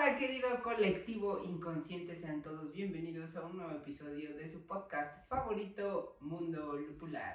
Hola 0.00 0.16
querido 0.16 0.62
colectivo 0.62 1.42
inconsciente, 1.42 2.14
sean 2.14 2.40
todos 2.40 2.72
bienvenidos 2.72 3.34
a 3.36 3.44
un 3.44 3.56
nuevo 3.56 3.72
episodio 3.72 4.32
de 4.36 4.46
su 4.46 4.64
podcast 4.64 5.28
favorito 5.28 6.16
Mundo 6.20 6.74
Lupular. 6.74 7.34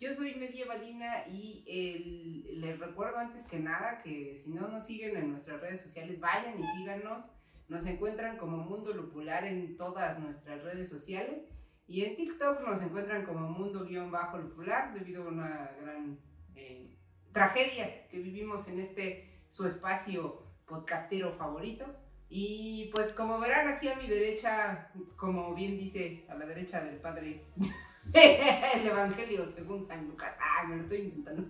Yo 0.00 0.14
soy 0.14 0.34
Medievalina 0.36 1.26
y 1.26 2.46
les 2.48 2.78
recuerdo 2.78 3.18
antes 3.18 3.44
que 3.44 3.58
nada 3.58 3.98
que 3.98 4.34
si 4.36 4.48
no 4.48 4.68
nos 4.68 4.86
siguen 4.86 5.18
en 5.18 5.32
nuestras 5.32 5.60
redes 5.60 5.82
sociales, 5.82 6.18
vayan 6.18 6.58
y 6.58 6.64
síganos. 6.78 7.28
Nos 7.68 7.84
encuentran 7.84 8.38
como 8.38 8.56
Mundo 8.56 8.94
Lupular 8.94 9.44
en 9.44 9.76
todas 9.76 10.18
nuestras 10.18 10.62
redes 10.62 10.88
sociales 10.88 11.46
y 11.86 12.06
en 12.06 12.16
TikTok 12.16 12.66
nos 12.66 12.80
encuentran 12.80 13.26
como 13.26 13.50
Mundo-Lupular 13.50 14.94
debido 14.94 15.24
a 15.24 15.28
una 15.28 15.72
gran 15.78 16.18
eh, 16.54 16.88
tragedia 17.32 18.08
que 18.08 18.18
vivimos 18.18 18.66
en 18.66 18.80
este 18.80 19.42
su 19.48 19.66
espacio 19.66 20.48
podcastero 20.68 21.32
favorito. 21.32 21.86
Y 22.30 22.90
pues 22.94 23.12
como 23.12 23.38
verán 23.38 23.68
aquí 23.68 23.88
a 23.88 23.96
mi 23.96 24.06
derecha, 24.06 24.90
como 25.16 25.54
bien 25.54 25.78
dice 25.78 26.24
a 26.28 26.34
la 26.34 26.44
derecha 26.44 26.82
del 26.82 26.96
padre, 26.96 27.44
el 28.12 28.86
Evangelio 28.86 29.46
según 29.46 29.84
San 29.84 30.06
Lucas, 30.06 30.34
ah, 30.40 30.66
me 30.66 30.76
lo 30.76 30.82
estoy 30.82 30.98
inventando, 30.98 31.44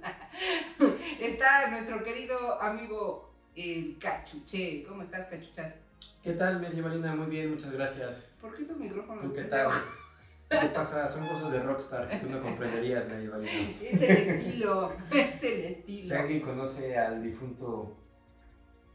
está 1.20 1.70
nuestro 1.70 2.02
querido 2.04 2.60
amigo 2.62 3.28
el 3.56 3.98
Cachuche. 3.98 4.84
¿Cómo 4.84 5.02
estás, 5.02 5.26
Cachuchas? 5.26 5.74
¿Qué 6.22 6.32
tal, 6.34 6.60
Medievalina? 6.60 7.14
Muy 7.14 7.26
bien, 7.26 7.50
muchas 7.50 7.72
gracias. 7.72 8.28
¿Por 8.40 8.54
qué 8.54 8.64
tu 8.64 8.74
micrófono 8.76 9.22
¿Tú 9.22 9.34
qué 9.34 9.44
tal? 9.44 9.68
¿Qué 10.48 10.68
pasa? 10.68 11.06
Son 11.08 11.26
cosas 11.26 11.52
de 11.52 11.62
rockstar 11.62 12.08
que 12.08 12.16
tú 12.18 12.30
no 12.30 12.40
comprenderías, 12.40 13.06
Medievalina. 13.08 13.50
Es 13.50 14.00
el 14.00 14.02
estilo, 14.02 14.92
es 15.10 15.42
el 15.42 15.64
estilo. 15.64 16.08
Si 16.08 16.14
alguien 16.14 16.40
conoce 16.40 16.96
al 16.96 17.22
difunto 17.22 17.96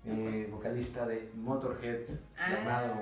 eh, 0.05 0.47
vocalista 0.51 1.05
de 1.07 1.29
Motorhead 1.35 2.01
Ah, 2.37 2.51
llamado, 2.51 2.93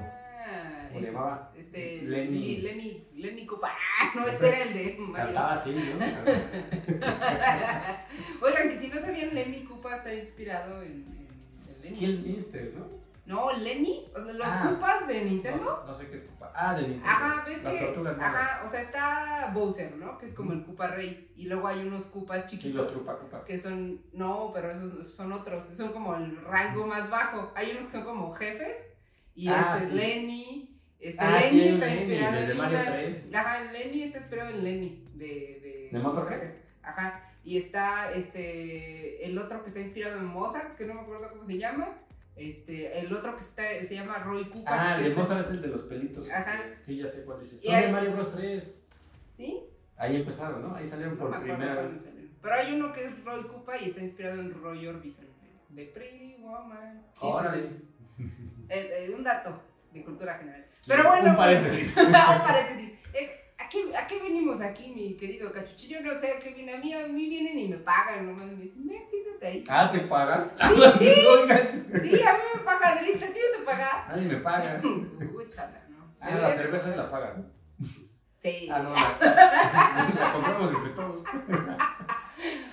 ¿cómo 0.88 1.00
es- 1.00 1.06
llamaba? 1.06 1.52
Este, 1.58 2.02
Lenny. 2.04 2.58
Lenny. 2.58 2.62
Lenny, 2.62 3.08
Lenny 3.16 3.46
Copa. 3.46 3.72
Ah, 4.00 4.12
no, 4.16 4.28
ese 4.28 4.48
era 4.48 4.64
el 4.64 4.74
de. 4.74 4.98
Cantaba 5.14 5.54
así, 5.54 5.72
¿no? 5.72 6.06
Oigan, 8.46 8.70
que 8.70 8.78
si 8.78 8.88
no 8.90 9.00
sabían, 9.00 9.34
Lenny 9.34 9.64
Koopa 9.64 9.96
está 9.98 10.14
inspirado 10.14 10.82
en, 10.84 10.92
en- 10.92 11.28
en 11.76 11.82
Lenny. 11.82 11.96
Killminster, 11.98 12.74
¿no? 12.76 13.01
No, 13.26 13.52
Lenny, 13.54 14.12
los 14.34 14.48
Ah. 14.52 14.64
Koopas 14.68 15.08
de 15.08 15.24
Nintendo. 15.24 15.64
No, 15.64 15.84
no 15.86 15.94
sé 15.94 16.08
qué 16.10 16.16
es 16.18 16.24
Koopa. 16.24 16.52
Ah, 16.56 16.74
de 16.74 16.82
Nintendo. 16.82 17.08
Ajá, 17.08 17.44
ves 17.46 17.64
Las 17.64 17.74
que. 17.74 17.86
tortugas. 17.86 18.18
Ajá, 18.20 18.64
o 18.66 18.68
sea, 18.68 18.82
está 18.82 19.52
Bowser, 19.54 19.96
¿no? 19.96 20.18
Que 20.18 20.26
es 20.26 20.34
como 20.34 20.54
el 20.54 20.64
Koopa 20.66 20.88
Rey. 20.88 21.32
Y 21.36 21.46
luego 21.46 21.68
hay 21.68 21.80
unos 21.82 22.08
Koopas 22.08 22.38
Y 22.40 22.42
los 22.42 22.50
chiquitos. 22.52 22.92
Trupa 22.92 23.18
Koopa. 23.20 23.46
que 23.46 23.58
son, 23.58 24.02
no, 24.14 24.52
pero 24.54 24.72
esos 24.72 25.08
son 25.14 25.32
otros, 25.34 25.66
son 25.76 25.94
como 25.94 26.16
el 26.16 26.36
rango 26.44 26.88
más 26.88 27.10
bajo. 27.10 27.52
Hay 27.56 27.72
unos 27.72 27.86
que 27.86 27.92
son 27.92 28.04
como 28.04 28.34
jefes, 28.34 28.78
y 29.36 29.48
Ah, 29.50 29.76
este 29.76 29.88
sí. 29.90 29.94
Lenny, 29.96 30.82
este 31.00 31.24
Ah, 31.24 31.40
Lenny 31.40 31.50
sí, 31.62 31.68
está 31.70 31.86
Lenny, 31.86 32.02
inspirado 32.14 32.38
en. 32.38 32.86
3. 33.22 33.34
Ajá, 33.36 33.64
Lenny 33.72 34.04
está 34.04 34.18
inspirado 34.18 34.50
en 34.50 34.64
Lenny, 34.64 35.08
de... 35.14 35.26
¿De, 35.26 35.90
¿De 35.92 36.00
Motorhead? 36.00 36.54
Ajá, 36.84 37.32
y 37.44 37.58
está 37.58 38.12
este, 38.12 39.26
el 39.26 39.38
otro 39.38 39.62
que 39.64 39.70
está 39.70 39.80
inspirado 39.80 40.18
en 40.18 40.26
Mozart, 40.26 40.76
que 40.76 40.86
no 40.86 40.96
me 40.96 41.02
acuerdo 41.02 41.30
cómo 41.30 41.44
se 41.44 41.58
llama. 41.58 41.88
Este, 42.50 43.00
el 43.00 43.14
otro 43.14 43.36
que 43.38 43.44
está, 43.44 43.64
se 43.88 43.94
llama 43.94 44.18
Roy 44.20 44.46
Koopa. 44.50 44.72
Ah, 44.94 44.98
el 44.98 45.04
de 45.04 45.16
Mozart 45.16 45.46
es 45.46 45.52
el 45.52 45.62
de 45.62 45.68
los 45.68 45.82
pelitos. 45.82 46.30
Ajá. 46.32 46.60
Sí, 46.82 46.98
ya 46.98 47.08
sé 47.10 47.24
cuál 47.24 47.42
es. 47.44 47.54
Y 47.54 47.60
Son 47.68 47.76
hay- 47.76 47.86
de 47.86 47.92
Mario 47.92 48.14
Bros 48.14 48.34
3. 48.36 48.64
¿Sí? 49.38 49.60
Ahí 49.98 50.16
empezaron, 50.16 50.62
¿no? 50.64 50.76
Ahí 50.76 50.88
salieron 50.88 51.18
por 51.18 51.30
primera 51.40 51.76
vez. 51.84 52.02
salieron. 52.02 52.32
Pero 52.42 52.56
hay 52.56 52.74
uno 52.74 52.92
que 52.92 53.06
es 53.06 53.24
Roy 53.24 53.44
Koopa 53.44 53.78
y 53.78 53.86
está 53.90 54.02
inspirado 54.02 54.42
en 54.42 54.54
Roy 54.60 54.88
Orbison, 54.88 55.26
de 55.70 55.86
Pretty 55.86 56.38
Woman. 56.42 57.06
Órale. 57.20 57.62
lentes. 57.62 57.84
Eh, 58.70 59.08
eh, 59.10 59.12
un 59.16 59.24
dato 59.24 59.62
de 59.94 60.04
cultura 60.04 60.36
general. 60.40 60.66
Pero 60.88 61.08
bueno. 61.10 61.30
Un 61.32 61.36
paréntesis. 61.38 61.96
un 61.98 62.12
paréntesis. 62.12 62.94
Eh, 63.14 63.30
¿a, 63.30 63.41
qué, 63.72 63.96
¿A 63.96 64.06
qué 64.06 64.20
venimos 64.20 64.62
aquí, 64.62 64.90
mi 64.90 65.16
querido 65.16 65.52
cachuchi? 65.52 65.88
Yo 65.88 66.02
no 66.02 66.14
sé 66.14 66.34
a 66.34 66.40
qué 66.40 66.52
viene. 66.52 66.74
A 66.74 66.78
mí, 66.78 66.94
a 66.94 67.08
mí 67.08 67.30
vienen 67.30 67.58
y 67.58 67.68
me 67.70 67.78
pagan, 67.78 68.28
nomás 68.28 68.48
me 68.52 68.64
dicen, 68.64 68.86
ven, 68.86 69.02
siéntate 69.10 69.48
ahí. 69.48 69.64
Ah, 69.70 69.90
¿te 69.90 70.00
pagan? 70.00 70.52
Sí. 71.00 71.06
Sí, 72.02 72.24
a 72.24 72.34
mí 72.34 72.40
me 72.56 72.62
pagan, 72.64 73.06
¿viste? 73.06 73.26
¿A 73.26 73.34
ti 73.34 73.40
no 73.40 73.60
te 73.60 73.66
paga? 73.66 74.06
Nadie 74.10 74.28
me 74.28 74.38
paga. 74.38 74.82
Uy, 74.84 75.46
chala, 75.50 75.86
¿no? 75.90 76.14
Ah, 76.20 76.36
la 76.36 76.50
cerveza 76.50 76.96
la 76.96 77.12
pagan. 77.12 77.52
Sí. 78.42 78.70
Ah, 78.72 78.80
no, 78.80 78.90
la, 78.92 80.16
la 80.20 80.34
compramos 80.34 80.74
entre 80.74 80.90
todos. 80.92 81.24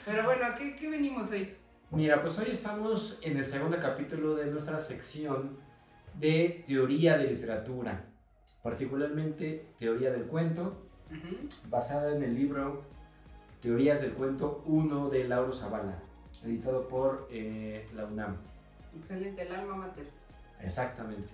Pero 0.05 0.23
bueno, 0.25 0.47
¿a 0.47 0.55
qué, 0.55 0.75
qué 0.77 0.89
venimos 0.89 1.31
hoy? 1.31 1.55
Mira, 1.91 2.23
pues 2.23 2.39
hoy 2.39 2.51
estamos 2.51 3.19
en 3.23 3.37
el 3.39 3.47
segundo 3.47 3.79
capítulo 3.81 4.35
de 4.37 4.47
nuestra 4.47 4.79
sección 4.79 5.59
de 6.15 6.65
teoría 6.67 7.19
de 7.19 7.33
literatura, 7.33 8.05
particularmente 8.63 9.75
teoría 9.79 10.11
del 10.11 10.25
cuento, 10.27 10.88
Basada 11.71 12.15
en 12.15 12.23
el 12.23 12.35
libro 12.35 12.83
Teorías 13.61 14.01
del 14.01 14.13
Cuento 14.13 14.63
1 14.67 15.11
de 15.11 15.27
Lauro 15.27 15.53
Zavala, 15.53 15.99
editado 16.45 16.87
por 16.89 17.29
eh, 17.31 17.89
la 17.95 18.05
UNAM. 18.05 18.37
Excelente, 18.97 19.43
el 19.43 19.55
alma 19.55 19.77
mater. 19.77 20.07
Exactamente. 20.61 21.29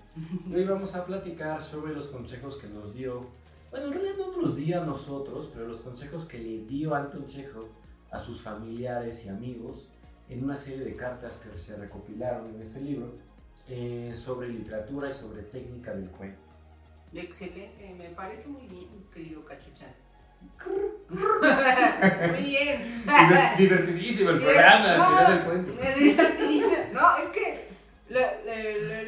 Y 0.47 0.55
hoy 0.55 0.65
vamos 0.65 0.95
a 0.95 1.05
platicar 1.05 1.61
sobre 1.61 1.95
los 1.95 2.09
consejos 2.09 2.57
que 2.57 2.69
nos 2.69 2.95
dio, 2.95 3.27
bueno, 3.71 3.87
en 3.87 3.93
realidad 3.93 4.15
no 4.19 4.27
nos 4.29 4.37
los 4.37 4.57
dio 4.57 4.81
a 4.81 4.85
nosotros, 4.85 5.51
pero 5.53 5.67
los 5.67 5.81
consejos 5.81 6.25
que 6.25 6.39
le 6.39 6.65
dio 6.67 6.95
Anton 6.95 7.27
Chekhov 7.27 7.67
a 8.11 8.19
sus 8.19 8.41
familiares 8.41 9.25
y 9.25 9.29
amigos 9.29 9.89
en 10.29 10.45
una 10.45 10.57
serie 10.57 10.85
de 10.85 10.97
cartas 10.97 11.39
que 11.39 11.57
se 11.59 11.77
recopilaron 11.77 12.55
en 12.55 12.63
este 12.63 12.81
libro 12.81 13.13
eh, 13.69 14.13
sobre 14.15 14.49
literatura 14.49 15.11
y 15.11 15.13
sobre 15.13 15.43
técnica 15.43 15.95
del 15.95 16.11
cuento. 16.11 16.44
Excelente, 17.15 17.95
me 17.97 18.11
parece 18.11 18.49
muy 18.49 18.67
bien, 18.67 18.89
querido 19.13 19.45
cachuchas. 19.45 19.95
muy 21.11 22.43
bien. 22.45 23.05
Divertidísimo 23.57 24.31
el 24.31 24.39
programa, 24.39 24.97
no, 24.99 25.31
del 25.33 25.45
Cuento. 25.45 25.73
divertidísimo. 25.99 26.73
No, 26.93 27.17
es 27.17 27.29
que 27.31 27.69
lo- 28.09 28.21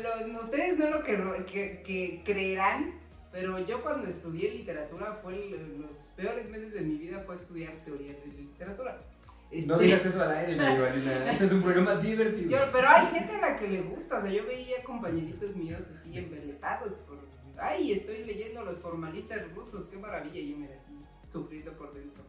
lo- 0.03 0.27
lo- 0.29 0.41
ustedes 0.41 0.79
no 0.79 0.91
lo 0.91 1.03
que, 1.03 1.17
que- 1.47 1.83
que 1.85 2.23
creerán, 2.25 2.95
pero 3.33 3.59
yo 3.67 3.83
cuando 3.83 4.07
estudié 4.09 4.51
literatura 4.53 5.19
fue 5.23 5.35
el- 5.35 5.81
los 5.81 5.95
peores 6.17 6.49
meses 6.49 6.73
de 6.73 6.81
mi 6.81 6.97
vida 6.97 7.23
fue 7.27 7.35
estudiar 7.35 7.73
teoría 7.85 8.13
de 8.15 8.27
literatura. 8.27 8.99
No 9.53 9.75
Este, 9.75 9.85
digas 9.85 10.07
eso 10.07 10.23
al 10.23 10.33
aire, 10.33 10.57
María 10.57 10.81
Valina. 10.91 11.31
Este 11.31 11.45
es 11.47 11.53
un 11.53 11.63
programa 11.63 11.95
divertido. 11.97 12.51
yo- 12.51 12.73
pero 12.73 12.89
hay 12.89 13.07
gente 13.09 13.33
a 13.37 13.41
la 13.41 13.57
que 13.57 13.69
le 13.69 13.83
gusta, 13.83 14.19
o 14.19 14.23
sea, 14.23 14.31
yo 14.31 14.45
veía 14.47 14.83
compañeritos 14.85 15.55
míos 15.55 15.87
así 15.95 16.17
embelesados 16.19 16.95
por, 17.07 17.19
ay, 17.59 17.93
estoy 17.93 18.25
leyendo 18.25 18.65
los 18.65 18.79
formalistas 18.79 19.51
rusos, 19.55 19.87
qué 19.91 19.97
maravilla, 19.97 20.39
y 20.41 20.51
yo 20.51 20.57
me 20.57 20.67
así 20.67 20.99
sufriendo 21.29 21.73
por 21.73 21.93
dentro. 21.93 22.25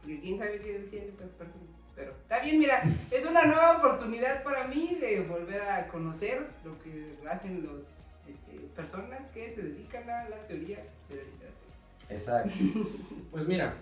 Porque 0.00 0.20
quién 0.20 0.38
sabe 0.38 0.60
qué 0.60 0.80
decían 0.80 1.08
esas 1.08 1.30
personas. 1.30 1.68
Pero 1.94 2.10
está 2.12 2.40
bien, 2.40 2.58
mira, 2.58 2.82
es 3.10 3.24
una 3.24 3.44
nueva 3.44 3.78
oportunidad 3.78 4.42
para 4.42 4.66
mí 4.66 4.96
de 5.00 5.20
volver 5.22 5.62
a 5.62 5.86
conocer 5.88 6.48
lo 6.64 6.78
que 6.80 7.16
hacen 7.30 7.64
los 7.64 8.00
este, 8.26 8.58
personas 8.74 9.26
que 9.28 9.48
se 9.50 9.62
dedican 9.62 10.08
a 10.10 10.28
la 10.28 10.46
teoría 10.46 10.78
de 11.08 11.16
la 11.16 11.22
literatura. 11.22 11.74
Exacto. 12.10 12.50
Pues 13.30 13.48
mira, 13.48 13.74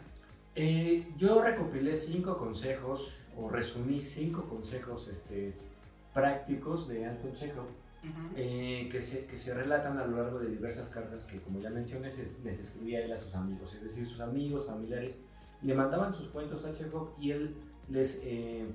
eh, 0.54 1.06
yo 1.16 1.42
recopilé 1.42 1.94
cinco 1.94 2.38
consejos, 2.38 3.14
o 3.36 3.48
resumí 3.48 4.00
cinco 4.00 4.48
consejos 4.48 5.08
este, 5.08 5.54
prácticos 6.12 6.88
de 6.88 7.06
Anton 7.06 7.32
Chekhov, 7.32 7.66
Ujú. 8.02 8.32
eh, 8.36 8.88
que, 8.90 9.00
se, 9.00 9.26
que 9.26 9.36
se 9.36 9.54
relatan 9.54 9.96
a 9.98 10.04
lo 10.04 10.16
largo 10.22 10.38
de 10.40 10.50
diversas 10.50 10.88
cartas 10.88 11.24
que, 11.24 11.40
como 11.40 11.60
ya 11.60 11.70
mencioné, 11.70 12.10
se- 12.10 12.32
les 12.42 12.58
escribía 12.58 13.04
él 13.04 13.12
a 13.12 13.20
sus 13.20 13.34
amigos. 13.34 13.74
Es 13.74 13.82
decir, 13.82 14.06
sus 14.08 14.20
amigos, 14.20 14.66
familiares, 14.66 15.20
le 15.62 15.74
mandaban 15.74 16.12
sus 16.12 16.28
cuentos 16.28 16.64
a 16.64 16.72
Chekhov 16.72 17.10
y 17.20 17.30
él 17.30 17.54
les, 17.88 18.20
eh, 18.24 18.66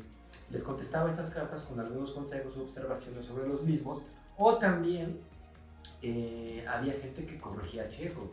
les 0.49 0.63
contestaba 0.63 1.09
estas 1.09 1.29
cartas 1.31 1.63
con 1.63 1.79
algunos 1.79 2.11
consejos 2.11 2.55
o 2.57 2.61
observaciones 2.63 3.25
sobre 3.25 3.47
los 3.47 3.63
mismos, 3.63 4.01
o 4.37 4.57
también 4.57 5.19
eh, 6.01 6.63
había 6.67 6.93
gente 6.93 7.25
que 7.25 7.37
corregía 7.39 7.83
a 7.83 7.89
Chekhov. 7.89 8.29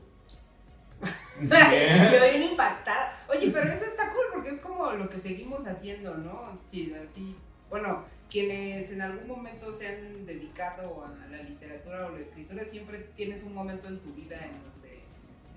Yo 1.40 1.48
bien 1.48 2.42
impactada. 2.52 3.12
Oye, 3.28 3.50
pero 3.50 3.72
eso 3.72 3.84
está 3.84 4.12
cool 4.12 4.26
porque 4.32 4.50
es 4.50 4.60
como 4.60 4.92
lo 4.92 5.08
que 5.08 5.18
seguimos 5.18 5.66
haciendo, 5.66 6.14
¿no? 6.16 6.58
Sí, 6.64 6.92
así. 6.94 7.34
Bueno, 7.74 8.04
quienes 8.30 8.92
en 8.92 9.02
algún 9.02 9.26
momento 9.26 9.72
se 9.72 9.88
han 9.88 10.24
dedicado 10.24 11.04
a 11.04 11.26
la 11.28 11.42
literatura 11.42 12.06
o 12.06 12.12
la 12.12 12.20
escritura, 12.20 12.64
siempre 12.64 13.00
tienes 13.16 13.42
un 13.42 13.52
momento 13.52 13.88
en 13.88 13.98
tu 13.98 14.14
vida 14.14 14.36
en 14.36 14.62
donde, 14.62 15.04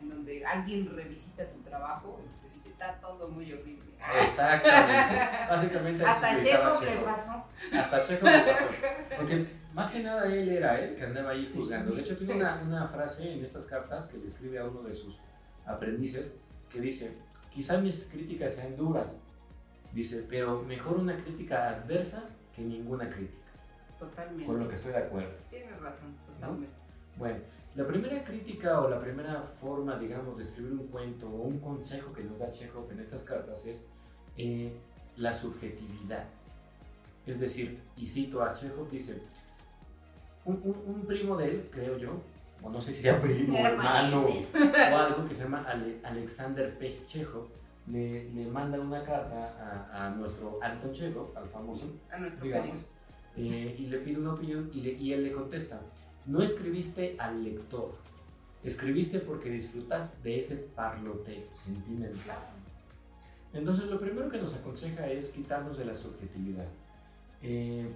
en 0.01 0.09
donde 0.09 0.43
alguien 0.43 0.89
revisita 0.95 1.47
tu 1.51 1.59
trabajo 1.59 2.19
y 2.25 2.41
te 2.41 2.55
dice, 2.55 2.69
está 2.69 2.99
todo 2.99 3.29
muy 3.29 3.53
horrible. 3.53 3.91
Exactamente. 4.23 5.25
Básicamente 5.47 6.03
así 6.03 6.25
Hasta 6.25 6.39
Chekhov 6.39 6.83
le 6.83 6.95
pasó. 6.95 7.43
Hasta 7.71 8.03
Chekhov 8.03 8.29
le 8.31 8.39
pasó. 8.39 8.65
Porque 9.15 9.47
más 9.75 9.91
que 9.91 9.99
nada 9.99 10.25
él 10.25 10.49
era 10.49 10.79
él 10.79 10.95
que 10.95 11.03
andaba 11.03 11.29
ahí 11.29 11.47
juzgando. 11.53 11.93
De 11.93 12.01
hecho, 12.01 12.17
tiene 12.17 12.33
una, 12.33 12.63
una 12.63 12.87
frase 12.87 13.31
en 13.31 13.45
estas 13.45 13.67
cartas 13.67 14.07
que 14.07 14.17
le 14.17 14.25
escribe 14.25 14.57
a 14.57 14.65
uno 14.65 14.81
de 14.81 14.95
sus 14.95 15.19
aprendices 15.67 16.33
que 16.67 16.81
dice, 16.81 17.15
quizá 17.53 17.77
mis 17.77 18.05
críticas 18.05 18.55
sean 18.55 18.75
duras, 18.75 19.17
dice, 19.93 20.25
pero 20.29 20.61
mejor 20.63 20.97
una 20.97 21.15
crítica 21.17 21.69
adversa 21.69 22.23
que 22.55 22.61
ninguna 22.61 23.07
crítica. 23.09 23.37
Totalmente. 23.99 24.45
Con 24.45 24.59
lo 24.59 24.67
que 24.67 24.75
estoy 24.75 24.91
de 24.91 24.97
acuerdo. 24.99 25.31
Tienes 25.49 25.79
razón, 25.81 26.15
totalmente. 26.25 26.73
Bueno, 27.17 27.37
la 27.75 27.85
primera 27.87 28.23
crítica 28.23 28.79
o 28.81 28.89
la 28.89 28.99
primera 28.99 29.41
forma, 29.41 29.97
digamos, 29.97 30.37
de 30.37 30.43
escribir 30.43 30.71
un 30.73 30.87
cuento 30.87 31.27
o 31.27 31.41
un 31.43 31.59
consejo 31.59 32.13
que 32.13 32.23
nos 32.23 32.37
da 32.39 32.51
Chekhov 32.51 32.91
en 32.91 32.99
estas 32.99 33.23
cartas 33.23 33.65
es 33.65 33.81
eh, 34.37 34.71
la 35.17 35.33
subjetividad. 35.33 36.25
Es 37.25 37.39
decir, 37.39 37.79
y 37.97 38.05
cito 38.07 38.41
a 38.43 38.53
Chekhov, 38.53 38.89
dice, 38.89 39.19
un, 40.45 40.61
un- 40.63 40.83
un 40.95 41.05
primo 41.05 41.35
de 41.37 41.45
él, 41.49 41.69
creo 41.71 41.97
yo, 41.97 42.21
o 42.61 42.69
no 42.69 42.81
sé 42.81 42.93
si 42.93 43.01
sea 43.01 43.19
primo, 43.19 43.57
hermano 43.57 44.25
o 44.93 44.95
algo 44.97 45.25
que 45.27 45.35
se 45.35 45.43
llama 45.43 45.63
Ale- 45.67 45.99
Alexander 46.03 46.77
P. 46.77 46.95
Chekhov, 47.05 47.47
le, 47.91 48.31
le 48.33 48.45
manda 48.47 48.79
una 48.79 49.03
carta 49.03 49.87
a, 49.91 50.07
a 50.07 50.09
nuestro 50.11 50.59
Anton 50.61 50.91
Chekhov, 50.91 51.35
al 51.37 51.47
famoso, 51.47 51.85
A 52.11 52.17
nuestro 52.17 52.43
digamos, 52.45 52.77
eh, 53.37 53.75
y 53.79 53.85
le 53.87 53.99
pide 53.99 54.19
una 54.19 54.33
opinión 54.33 54.69
y, 54.73 54.81
le- 54.81 54.93
y 54.93 55.13
él 55.13 55.23
le 55.23 55.31
contesta, 55.31 55.79
no 56.25 56.41
escribiste 56.41 57.15
al 57.19 57.43
lector, 57.43 57.93
escribiste 58.63 59.19
porque 59.19 59.49
disfrutas 59.49 60.21
de 60.23 60.39
ese 60.39 60.55
parloteo 60.57 61.43
sentimental. 61.63 62.39
Entonces 63.53 63.85
lo 63.85 63.99
primero 63.99 64.29
que 64.29 64.39
nos 64.41 64.53
aconseja 64.53 65.07
es 65.07 65.29
quitarnos 65.29 65.77
de 65.77 65.85
la 65.85 65.95
subjetividad. 65.95 66.65
Eh, 67.41 67.87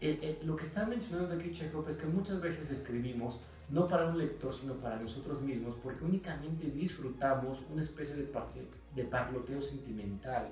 el- 0.00 0.18
el- 0.22 0.38
lo 0.46 0.56
que 0.56 0.64
está 0.64 0.84
mencionando 0.84 1.34
aquí 1.34 1.50
Chekhov 1.52 1.88
es 1.88 1.96
que 1.96 2.06
muchas 2.06 2.40
veces 2.40 2.70
escribimos 2.70 3.40
no 3.70 3.88
para 3.88 4.08
un 4.08 4.18
lector, 4.18 4.52
sino 4.54 4.74
para 4.74 4.96
nosotros 4.96 5.40
mismos, 5.40 5.74
porque 5.82 6.04
únicamente 6.04 6.66
disfrutamos 6.70 7.60
una 7.72 7.82
especie 7.82 8.16
de, 8.16 8.24
parte- 8.24 8.66
de 8.94 9.04
parloteo 9.04 9.60
sentimental. 9.62 10.48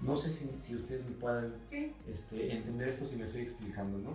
No 0.00 0.16
sé 0.16 0.32
si, 0.32 0.48
si 0.60 0.76
ustedes 0.76 1.04
me 1.04 1.10
puedan 1.12 1.52
Sí, 1.66 1.92
este, 2.08 2.52
entender 2.56 2.88
esto 2.88 3.04
si 3.06 3.16
me 3.16 3.24
estoy 3.24 3.42
explicando, 3.42 3.98
¿no? 3.98 4.10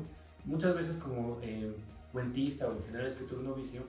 Muchas 0.45 0.75
veces 0.75 0.95
como 0.97 1.39
eh, 1.41 1.75
cuentista 2.11 2.67
o 2.69 2.73
en 2.77 2.83
general 2.85 3.07
escritor 3.07 3.39
novicio, 3.39 3.81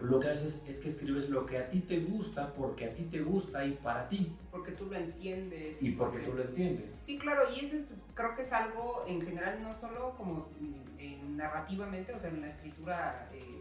lo 0.00 0.18
que 0.18 0.28
haces 0.28 0.60
es 0.66 0.78
que 0.78 0.88
escribes 0.88 1.28
lo 1.28 1.44
que 1.44 1.58
a 1.58 1.68
ti 1.68 1.80
te 1.80 2.00
gusta, 2.00 2.52
porque 2.54 2.86
a 2.86 2.94
ti 2.94 3.04
te 3.04 3.20
gusta 3.20 3.64
y 3.64 3.72
para 3.72 4.08
ti, 4.08 4.32
porque 4.50 4.72
tú 4.72 4.86
lo 4.86 4.96
entiendes. 4.96 5.82
y 5.82 5.90
porque 5.92 6.20
tú 6.20 6.32
lo 6.32 6.42
entiendes. 6.42 6.86
Sí, 7.00 7.18
claro, 7.18 7.42
y 7.50 7.64
eso 7.64 7.76
es, 7.76 7.92
creo 8.14 8.34
que 8.34 8.42
es 8.42 8.52
algo 8.52 9.04
en 9.06 9.20
general, 9.20 9.62
no 9.62 9.74
solo 9.74 10.14
como 10.16 10.48
mm, 10.58 10.98
eh, 10.98 11.20
narrativamente, 11.30 12.14
o 12.14 12.18
sea, 12.18 12.30
en 12.30 12.40
la 12.40 12.48
escritura 12.48 13.28
eh, 13.32 13.60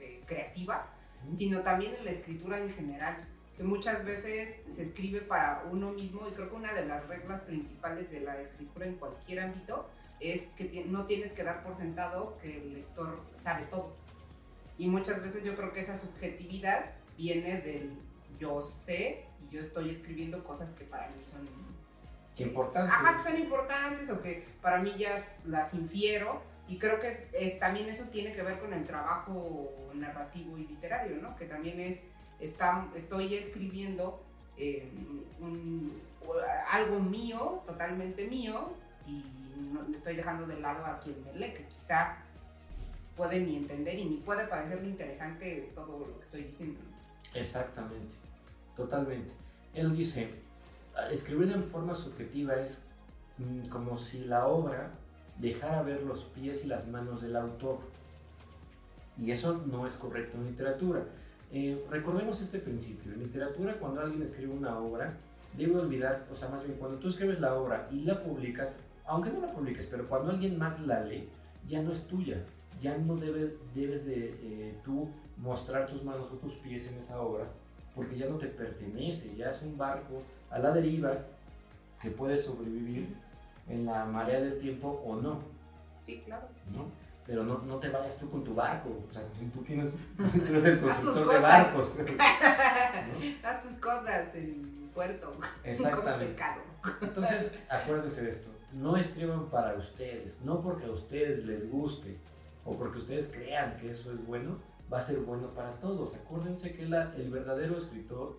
eh, 0.00 0.20
creativa, 0.26 0.86
sino 1.30 1.60
también 1.60 1.94
en 1.94 2.04
la 2.04 2.12
escritura 2.12 2.58
en 2.58 2.70
general, 2.70 3.16
que 3.56 3.64
muchas 3.64 4.04
veces 4.04 4.60
se 4.68 4.82
escribe 4.82 5.20
para 5.20 5.64
uno 5.70 5.92
mismo 5.92 6.26
y 6.28 6.32
creo 6.32 6.48
que 6.48 6.56
una 6.56 6.72
de 6.72 6.86
las 6.86 7.06
reglas 7.08 7.42
principales 7.42 8.10
de 8.10 8.20
la 8.20 8.40
escritura 8.40 8.86
en 8.86 8.94
cualquier 8.94 9.40
ámbito 9.40 9.86
es 10.18 10.48
que 10.56 10.84
no 10.86 11.06
tienes 11.06 11.32
que 11.32 11.42
dar 11.42 11.62
por 11.62 11.76
sentado 11.76 12.38
que 12.40 12.56
el 12.58 12.74
lector 12.74 13.20
sabe 13.32 13.66
todo. 13.66 13.94
Y 14.80 14.86
muchas 14.88 15.22
veces 15.22 15.44
yo 15.44 15.54
creo 15.56 15.72
que 15.72 15.80
esa 15.80 15.94
subjetividad 15.94 16.86
viene 17.18 17.60
del 17.60 17.92
yo 18.38 18.62
sé 18.62 19.26
y 19.46 19.54
yo 19.54 19.60
estoy 19.60 19.90
escribiendo 19.90 20.42
cosas 20.42 20.70
que 20.72 20.84
para 20.84 21.08
mí 21.08 21.22
son 21.22 21.46
Importante. 22.38 22.90
Ajá, 22.90 23.16
que 23.18 23.22
son 23.22 23.38
importantes 23.38 24.08
o 24.08 24.22
que 24.22 24.46
para 24.62 24.78
mí 24.78 24.94
ya 24.96 25.14
las 25.44 25.74
infiero. 25.74 26.40
Y 26.68 26.78
creo 26.78 26.98
que 26.98 27.28
es, 27.34 27.58
también 27.58 27.90
eso 27.90 28.04
tiene 28.04 28.32
que 28.32 28.42
ver 28.42 28.58
con 28.58 28.72
el 28.72 28.84
trabajo 28.84 29.70
narrativo 29.92 30.56
y 30.56 30.66
literario, 30.66 31.16
¿no? 31.20 31.36
Que 31.36 31.44
también 31.44 31.78
es, 31.80 32.00
está, 32.38 32.88
estoy 32.96 33.34
escribiendo 33.34 34.22
eh, 34.56 34.88
un- 35.40 36.00
algo 36.70 37.00
mío, 37.00 37.62
totalmente 37.66 38.26
mío, 38.26 38.70
y 39.06 39.22
no, 39.72 39.84
estoy 39.94 40.16
dejando 40.16 40.46
de 40.46 40.58
lado 40.60 40.86
a 40.86 40.98
quien 41.00 41.22
me 41.24 41.34
lee, 41.34 41.52
que 41.52 41.64
quizá 41.66 42.16
puede 43.16 43.40
ni 43.40 43.56
entender 43.56 43.98
y 43.98 44.04
ni 44.04 44.16
puede 44.16 44.46
parecerle 44.46 44.88
interesante 44.88 45.70
todo 45.74 45.98
lo 45.98 46.18
que 46.18 46.24
estoy 46.24 46.44
diciendo. 46.44 46.80
Exactamente, 47.34 48.14
totalmente. 48.76 49.32
Él 49.74 49.96
dice, 49.96 50.30
escribir 51.10 51.52
en 51.52 51.64
forma 51.64 51.94
subjetiva 51.94 52.54
es 52.56 52.82
mm, 53.38 53.68
como 53.68 53.96
si 53.96 54.24
la 54.24 54.46
obra 54.46 54.90
dejara 55.38 55.82
ver 55.82 56.02
los 56.02 56.24
pies 56.24 56.64
y 56.64 56.68
las 56.68 56.86
manos 56.88 57.22
del 57.22 57.36
autor. 57.36 57.78
Y 59.18 59.30
eso 59.30 59.62
no 59.66 59.86
es 59.86 59.96
correcto 59.96 60.38
en 60.38 60.46
literatura. 60.46 61.04
Eh, 61.52 61.84
recordemos 61.90 62.40
este 62.40 62.58
principio. 62.58 63.12
En 63.12 63.20
literatura, 63.20 63.74
cuando 63.78 64.00
alguien 64.00 64.22
escribe 64.22 64.52
una 64.52 64.78
obra, 64.78 65.14
debe 65.56 65.76
olvidar, 65.76 66.16
o 66.30 66.34
sea, 66.34 66.48
más 66.48 66.62
bien 66.64 66.76
cuando 66.78 66.98
tú 66.98 67.08
escribes 67.08 67.40
la 67.40 67.54
obra 67.54 67.88
y 67.90 68.02
la 68.02 68.22
publicas, 68.22 68.76
aunque 69.06 69.30
no 69.30 69.40
la 69.40 69.52
publiques, 69.52 69.86
pero 69.86 70.08
cuando 70.08 70.30
alguien 70.30 70.58
más 70.58 70.80
la 70.80 71.02
lee, 71.02 71.28
ya 71.66 71.82
no 71.82 71.92
es 71.92 72.06
tuya. 72.06 72.44
Ya 72.80 72.96
no 72.98 73.14
debe- 73.16 73.56
debes 73.74 74.04
de 74.06 74.30
eh, 74.42 74.74
tú 74.84 75.08
mostrar 75.36 75.86
tus 75.86 76.02
manos 76.02 76.30
o 76.32 76.36
tus 76.36 76.54
pies 76.54 76.88
en 76.90 76.98
esa 76.98 77.20
obra, 77.20 77.44
porque 77.94 78.16
ya 78.16 78.26
no 78.28 78.36
te 78.36 78.46
pertenece, 78.46 79.34
ya 79.36 79.50
es 79.50 79.62
un 79.62 79.76
barco 79.76 80.22
a 80.50 80.58
la 80.58 80.70
deriva 80.72 81.12
que 82.00 82.10
puede 82.10 82.36
sobrevivir 82.38 83.14
en 83.68 83.84
la 83.86 84.04
marea 84.04 84.40
del 84.40 84.58
tiempo 84.58 85.00
o 85.04 85.16
no, 85.16 85.40
Sí, 86.04 86.22
claro. 86.24 86.46
¿no? 86.74 86.86
Pero 87.26 87.44
no, 87.44 87.58
no 87.58 87.76
te 87.76 87.90
vayas 87.90 88.16
tú 88.16 88.28
con 88.30 88.42
tu 88.42 88.54
barco, 88.54 88.88
o 89.08 89.12
sea, 89.12 89.22
tú 89.54 89.62
tienes, 89.62 89.92
tú 90.16 90.46
eres 90.48 90.64
el 90.64 90.80
constructor 90.80 91.34
de 91.34 91.40
barcos. 91.40 91.96
Haz 93.44 93.62
tus 93.62 93.72
cosas 93.74 94.34
en 94.34 94.44
el 94.44 94.88
puerto. 94.94 95.32
Exactamente. 95.64 96.42
Entonces, 97.02 97.52
acuérdense 97.68 98.22
de 98.22 98.30
esto, 98.30 98.48
no 98.72 98.96
escriban 98.96 99.46
para 99.50 99.74
ustedes, 99.76 100.40
no 100.42 100.60
porque 100.62 100.86
a 100.86 100.90
ustedes 100.90 101.44
les 101.44 101.70
guste 101.70 102.16
o 102.64 102.76
porque 102.76 102.98
ustedes 102.98 103.28
crean 103.28 103.76
que 103.78 103.90
eso 103.90 104.12
es 104.12 104.24
bueno, 104.26 104.58
va 104.92 104.98
a 104.98 105.00
ser 105.02 105.18
bueno 105.20 105.48
para 105.54 105.72
todos. 105.80 106.14
Acuérdense 106.14 106.74
que 106.74 106.86
la- 106.86 107.14
el 107.16 107.30
verdadero 107.30 107.76
escritor, 107.78 108.38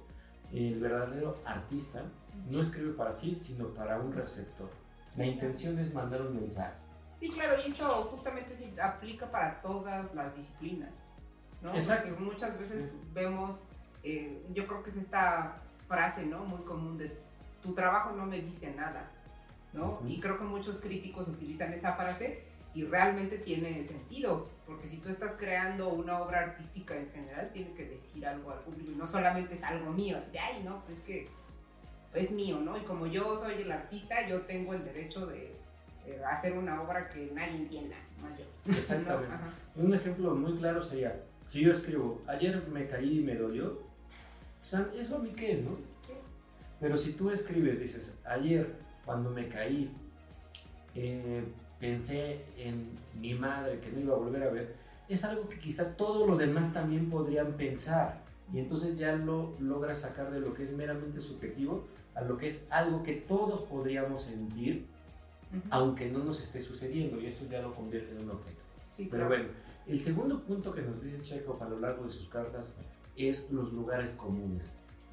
el 0.51 0.79
verdadero 0.79 1.37
artista, 1.45 2.03
no 2.49 2.61
escribe 2.61 2.93
para 2.93 3.13
sí, 3.13 3.39
sino 3.41 3.67
para 3.69 3.97
un 3.99 4.11
receptor. 4.13 4.69
La 5.17 5.25
intención 5.25 5.77
es 5.79 5.93
mandar 5.93 6.21
un 6.21 6.35
mensaje. 6.35 6.73
Sí, 7.19 7.29
claro, 7.29 7.53
y 7.65 7.71
eso 7.71 7.87
justamente 8.05 8.55
sí 8.55 8.73
aplica 8.81 9.29
para 9.29 9.61
todas 9.61 10.13
las 10.15 10.35
disciplinas, 10.35 10.91
¿no? 11.61 11.73
Exacto. 11.73 12.09
Porque 12.09 12.23
muchas 12.23 12.57
veces 12.57 12.95
vemos, 13.13 13.61
eh, 14.03 14.43
yo 14.53 14.65
creo 14.67 14.81
que 14.81 14.89
es 14.89 14.97
esta 14.97 15.57
frase, 15.87 16.25
¿no? 16.25 16.45
Muy 16.45 16.61
común 16.63 16.97
de 16.97 17.15
tu 17.61 17.73
trabajo 17.73 18.11
no 18.15 18.25
me 18.25 18.41
dice 18.41 18.73
nada, 18.73 19.11
¿no? 19.73 19.91
Ujú. 19.99 20.07
Y 20.07 20.19
creo 20.19 20.37
que 20.37 20.45
muchos 20.45 20.77
críticos 20.77 21.27
utilizan 21.27 21.71
esa 21.73 21.93
frase 21.93 22.43
y 22.73 22.85
realmente 22.85 23.37
tiene 23.37 23.83
sentido, 23.83 24.47
porque 24.65 24.87
si 24.87 24.97
tú 24.97 25.09
estás 25.09 25.33
creando 25.37 25.89
una 25.89 26.21
obra 26.21 26.39
artística 26.39 26.95
en 26.95 27.09
general, 27.11 27.49
tiene 27.51 27.73
que 27.73 27.85
decir 27.85 28.25
algo 28.25 28.51
al 28.51 28.59
público 28.59 28.91
y 28.91 28.95
no 28.95 29.05
solamente 29.05 29.55
es 29.55 29.63
algo 29.63 29.91
mío, 29.91 30.17
así 30.17 30.31
de, 30.31 30.39
ay, 30.39 30.63
no, 30.63 30.83
pues 30.85 30.99
es 30.99 31.03
que 31.03 31.27
es 32.13 32.31
mío, 32.31 32.59
¿no? 32.59 32.77
Y 32.77 32.81
como 32.81 33.07
yo 33.07 33.35
soy 33.35 33.61
el 33.61 33.71
artista, 33.71 34.27
yo 34.27 34.41
tengo 34.41 34.73
el 34.73 34.83
derecho 34.85 35.25
de 35.25 35.53
hacer 36.25 36.53
una 36.53 36.81
obra 36.81 37.09
que 37.09 37.31
nadie 37.33 37.57
entienda, 37.57 37.95
más 38.21 38.37
yo. 38.37 38.45
Exactamente. 38.77 39.35
Un 39.75 39.93
ejemplo 39.93 40.33
muy 40.35 40.57
claro 40.57 40.81
sería, 40.81 41.21
si 41.45 41.61
yo 41.61 41.71
escribo, 41.71 42.21
ayer 42.27 42.65
me 42.69 42.87
caí 42.87 43.19
y 43.19 43.23
me 43.23 43.35
dolió, 43.35 43.79
o 44.61 44.65
sea, 44.65 44.87
eso 44.95 45.17
a 45.17 45.19
mí 45.19 45.31
qué, 45.35 45.55
¿no? 45.55 45.75
Sí. 46.07 46.13
Pero 46.79 46.95
si 46.95 47.13
tú 47.13 47.29
escribes, 47.31 47.79
dices, 47.79 48.13
ayer 48.23 48.75
cuando 49.05 49.29
me 49.29 49.47
caí, 49.49 49.91
eh, 50.95 51.43
pensé 51.81 52.45
en 52.57 52.91
mi 53.19 53.33
madre 53.33 53.79
que 53.79 53.91
no 53.91 53.99
iba 53.99 54.15
a 54.15 54.19
volver 54.19 54.43
a 54.43 54.49
ver, 54.51 54.75
es 55.09 55.25
algo 55.25 55.49
que 55.49 55.59
quizá 55.59 55.97
todos 55.97 56.29
los 56.29 56.37
demás 56.37 56.71
también 56.71 57.09
podrían 57.09 57.53
pensar. 57.53 58.21
Y 58.53 58.59
entonces 58.59 58.97
ya 58.97 59.13
lo 59.15 59.53
logras 59.59 59.99
sacar 59.99 60.31
de 60.31 60.39
lo 60.39 60.53
que 60.53 60.63
es 60.63 60.71
meramente 60.71 61.19
subjetivo 61.19 61.85
a 62.15 62.21
lo 62.21 62.37
que 62.37 62.47
es 62.47 62.65
algo 62.69 63.03
que 63.03 63.13
todos 63.13 63.61
podríamos 63.61 64.23
sentir, 64.23 64.85
Ujú. 65.51 65.61
aunque 65.69 66.09
no 66.09 66.19
nos 66.23 66.41
esté 66.41 66.61
sucediendo, 66.61 67.19
y 67.19 67.25
eso 67.25 67.45
ya 67.49 67.61
lo 67.61 67.73
convierte 67.73 68.11
en 68.11 68.23
un 68.23 68.31
objeto. 68.31 68.59
Sí, 68.95 69.07
Pero 69.09 69.27
claro. 69.27 69.43
bueno, 69.43 69.49
el 69.87 69.99
segundo 69.99 70.39
punto 70.41 70.71
que 70.73 70.81
nos 70.81 71.01
dice 71.01 71.21
Chekhov 71.21 71.61
a 71.63 71.67
lo 71.69 71.79
largo 71.79 72.03
de 72.03 72.09
sus 72.09 72.29
cartas 72.29 72.75
es 73.17 73.49
los 73.51 73.73
lugares 73.73 74.11
comunes. 74.11 74.65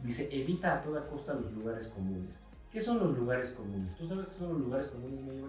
Dice, 0.04 0.28
evita 0.30 0.74
a 0.78 0.82
toda 0.82 1.08
costa 1.08 1.34
los 1.34 1.52
lugares 1.52 1.88
comunes. 1.88 2.34
¿Qué 2.70 2.78
¿Qué 2.78 2.80
son 2.84 2.98
los 2.98 3.16
lugares 3.16 3.50
comunes? 3.50 3.96
¿Tú 3.96 4.06
sabes 4.06 4.26
qué 4.28 4.38
son 4.38 4.50
los 4.50 4.60
lugares 4.60 4.88
comunes, 4.88 5.24
mi 5.24 5.40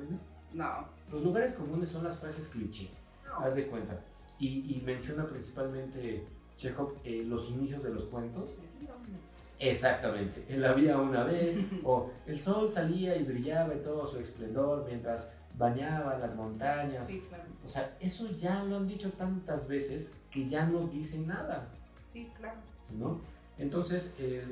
No. 0.54 0.86
Los 1.12 1.24
lugares 1.24 1.54
comunes 1.54 1.90
son 1.90 2.04
las 2.04 2.18
frases 2.18 2.48
cliché. 2.48 2.90
No. 3.26 3.40
Haz 3.46 3.56
de 3.56 3.68
cuenta. 3.68 4.00
Y, 4.40 4.76
y 4.78 4.82
menciona 4.86 5.26
principalmente 5.28 6.26
Chekhov 6.58 6.94
eh, 7.04 7.24
los 7.26 7.50
inicios 7.50 7.84
de 7.84 7.90
los 7.90 8.06
cuentos. 8.06 8.52
Exactamente. 9.60 10.46
El 10.48 10.64
había 10.64 10.98
una 10.98 11.24
vez, 11.26 11.58
o 11.84 12.10
el 12.26 12.40
sol 12.40 12.72
salía 12.72 13.18
y 13.18 13.24
brillaba 13.24 13.74
en 13.74 13.84
todo 13.84 14.08
su 14.08 14.20
esplendor 14.20 14.86
mientras 14.88 15.34
bañaba 15.58 16.18
las 16.18 16.34
montañas. 16.36 17.06
Sí, 17.06 17.24
claro. 17.28 17.44
O 17.66 17.68
sea, 17.68 17.98
eso 18.00 18.30
ya 18.38 18.64
lo 18.64 18.78
han 18.78 18.88
dicho 18.88 19.12
tantas 19.12 19.68
veces 19.68 20.12
que 20.32 20.48
ya 20.48 20.66
no 20.66 20.88
dicen 20.88 21.28
nada, 21.28 21.68
Sí, 22.14 22.32
claro. 22.38 22.58
¿no? 22.98 23.20
Entonces, 23.58 24.14
eh, 24.18 24.44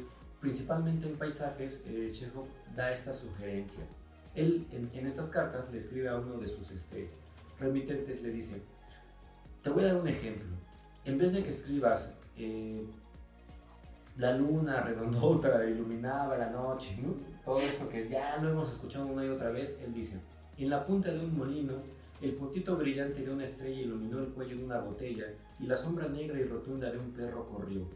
principalmente 0.41 1.07
en 1.07 1.15
paisajes, 1.15 1.81
eh, 1.85 2.09
Chekhov 2.11 2.45
da 2.75 2.91
esta 2.91 3.13
sugerencia. 3.13 3.83
Él 4.37 4.67
en, 4.71 4.89
en 4.93 5.07
estas 5.07 5.29
cartas 5.29 5.69
le 5.71 5.79
escribe 5.79 6.07
a 6.09 6.15
uno 6.15 6.37
de 6.37 6.47
sus 6.47 6.71
este, 6.71 7.09
remitentes, 7.59 8.21
le 8.21 8.29
dice, 8.29 8.61
te 9.61 9.69
voy 9.69 9.83
a 9.83 9.87
dar 9.87 10.01
un 10.01 10.07
ejemplo. 10.07 10.47
En 11.05 11.17
vez 11.17 11.33
de 11.33 11.43
que 11.43 11.49
escribas, 11.49 12.13
eh, 12.37 12.85
la 14.17 14.37
luna 14.37 14.81
redondota 14.81 15.65
iluminaba 15.69 16.37
la 16.37 16.49
noche, 16.49 16.97
¿no? 17.01 17.15
todo 17.43 17.59
esto 17.59 17.87
que 17.87 18.09
ya 18.09 18.37
lo 18.41 18.51
hemos 18.51 18.69
escuchado 18.73 19.07
una 19.07 19.25
y 19.25 19.29
otra 19.29 19.49
vez, 19.49 19.77
él 19.83 19.93
dice, 19.93 20.19
en 20.57 20.69
la 20.69 20.85
punta 20.85 21.11
de 21.11 21.19
un 21.19 21.37
molino, 21.37 21.75
el 22.21 22.33
puntito 22.33 22.75
brillante 22.75 23.23
de 23.23 23.31
una 23.31 23.45
estrella 23.45 23.79
iluminó 23.79 24.19
el 24.19 24.27
cuello 24.27 24.57
de 24.57 24.63
una 24.65 24.79
botella 24.79 25.27
y 25.59 25.65
la 25.65 25.77
sombra 25.77 26.07
negra 26.07 26.39
y 26.39 26.43
rotunda 26.43 26.91
de 26.91 26.99
un 26.99 27.11
perro 27.11 27.47
corrió. 27.47 27.87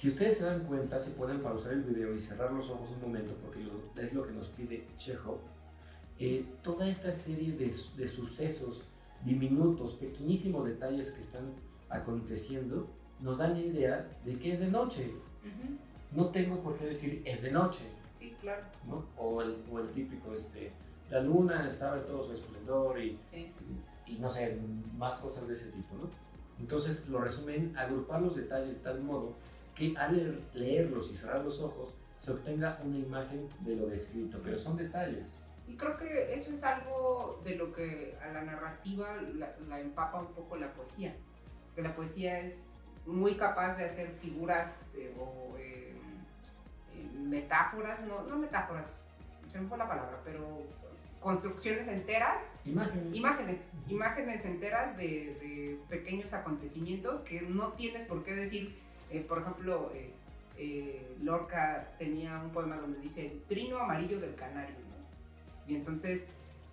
Si 0.00 0.08
ustedes 0.08 0.38
se 0.38 0.44
dan 0.46 0.60
cuenta, 0.60 0.98
se 0.98 1.10
pueden 1.10 1.40
pausar 1.42 1.74
el 1.74 1.82
video 1.82 2.14
y 2.14 2.18
cerrar 2.18 2.50
los 2.54 2.70
ojos 2.70 2.88
un 2.92 3.02
momento 3.02 3.34
porque 3.44 3.60
lo- 3.60 4.00
es 4.02 4.14
lo 4.14 4.26
que 4.26 4.32
nos 4.32 4.46
pide 4.48 4.86
Chekhov. 4.96 5.36
Eh, 6.18 6.46
toda 6.62 6.88
esta 6.88 7.12
serie 7.12 7.52
de, 7.52 7.70
de 7.98 8.08
sucesos 8.08 8.80
diminutos, 9.26 9.92
pequeñísimos 9.92 10.64
detalles 10.64 11.10
que 11.10 11.20
están 11.20 11.52
aconteciendo, 11.90 12.86
nos 13.20 13.36
dan 13.36 13.52
la 13.52 13.60
idea 13.60 14.08
de 14.24 14.38
que 14.38 14.54
es 14.54 14.60
de 14.60 14.68
noche. 14.70 15.04
Ujú. 15.42 16.16
No 16.18 16.30
tengo 16.30 16.62
por 16.62 16.78
qué 16.78 16.86
decir 16.86 17.20
es 17.26 17.42
de 17.42 17.52
noche, 17.52 17.84
Sí, 18.18 18.34
claro. 18.40 18.62
¿no? 18.88 19.04
O 19.18 19.42
el, 19.42 19.54
o 19.70 19.80
el 19.80 19.88
típico, 19.88 20.32
este, 20.32 20.72
la 21.10 21.20
luna 21.20 21.68
estaba 21.68 21.98
en 21.98 22.04
todo 22.06 22.24
su 22.24 22.32
esplendor 22.32 22.98
y, 22.98 23.18
Sí. 23.30 23.52
y 24.06 24.14
no 24.14 24.30
sé, 24.30 24.58
más 24.96 25.16
cosas 25.18 25.46
de 25.46 25.52
ese 25.52 25.66
tipo, 25.72 25.94
¿no? 25.96 26.08
Entonces 26.58 27.06
lo 27.06 27.20
resumen, 27.20 27.76
agrupar 27.76 28.22
los 28.22 28.34
detalles 28.36 28.68
de 28.68 28.74
tal 28.76 29.02
modo 29.02 29.34
que 29.80 29.96
al 29.96 30.14
leer- 30.16 30.40
leerlos 30.54 31.10
y 31.10 31.14
cerrar 31.14 31.42
los 31.42 31.58
ojos 31.60 31.94
se 32.18 32.30
obtenga 32.32 32.78
una 32.84 32.98
imagen 32.98 33.48
de 33.60 33.76
lo 33.76 33.86
descrito, 33.86 34.40
pero 34.44 34.58
son 34.58 34.76
detalles. 34.76 35.26
Y 35.66 35.74
creo 35.76 35.96
que 35.96 36.34
eso 36.34 36.52
es 36.52 36.62
algo 36.64 37.40
de 37.44 37.54
lo 37.54 37.72
que 37.72 38.16
a 38.22 38.28
la 38.32 38.42
narrativa 38.42 39.16
la, 39.34 39.54
la 39.68 39.80
empapa 39.80 40.20
un 40.20 40.32
poco 40.34 40.56
la 40.56 40.72
poesía. 40.74 41.14
Que 41.74 41.82
la 41.82 41.94
poesía 41.94 42.40
es 42.40 42.64
muy 43.06 43.36
capaz 43.36 43.76
de 43.76 43.84
hacer 43.84 44.10
figuras 44.20 44.90
eh, 44.96 45.14
o 45.18 45.56
eh, 45.58 45.94
eh, 46.94 47.08
metáforas, 47.18 48.00
no, 48.06 48.22
no 48.24 48.36
metáforas, 48.38 49.02
se 49.48 49.58
me 49.60 49.68
fue 49.68 49.78
la 49.78 49.88
palabra, 49.88 50.20
pero 50.24 50.44
construcciones 51.20 51.86
enteras, 51.88 52.42
Imágenes. 52.64 53.14
imágenes, 53.14 53.58
imágenes 53.88 54.44
enteras 54.44 54.96
de, 54.96 55.04
de 55.40 55.78
pequeños 55.88 56.32
acontecimientos 56.34 57.20
que 57.20 57.42
no 57.42 57.72
tienes 57.72 58.04
por 58.04 58.22
qué 58.24 58.34
decir, 58.34 58.78
eh, 59.10 59.24
por 59.28 59.38
ejemplo, 59.40 59.90
eh, 59.94 60.12
eh, 60.56 61.16
Lorca 61.22 61.88
tenía 61.98 62.38
un 62.38 62.50
poema 62.50 62.76
donde 62.76 62.98
dice 63.00 63.26
el 63.26 63.42
trino 63.48 63.78
amarillo 63.78 64.20
del 64.20 64.34
canario, 64.34 64.76
¿no? 64.76 65.70
Y 65.70 65.76
entonces 65.76 66.22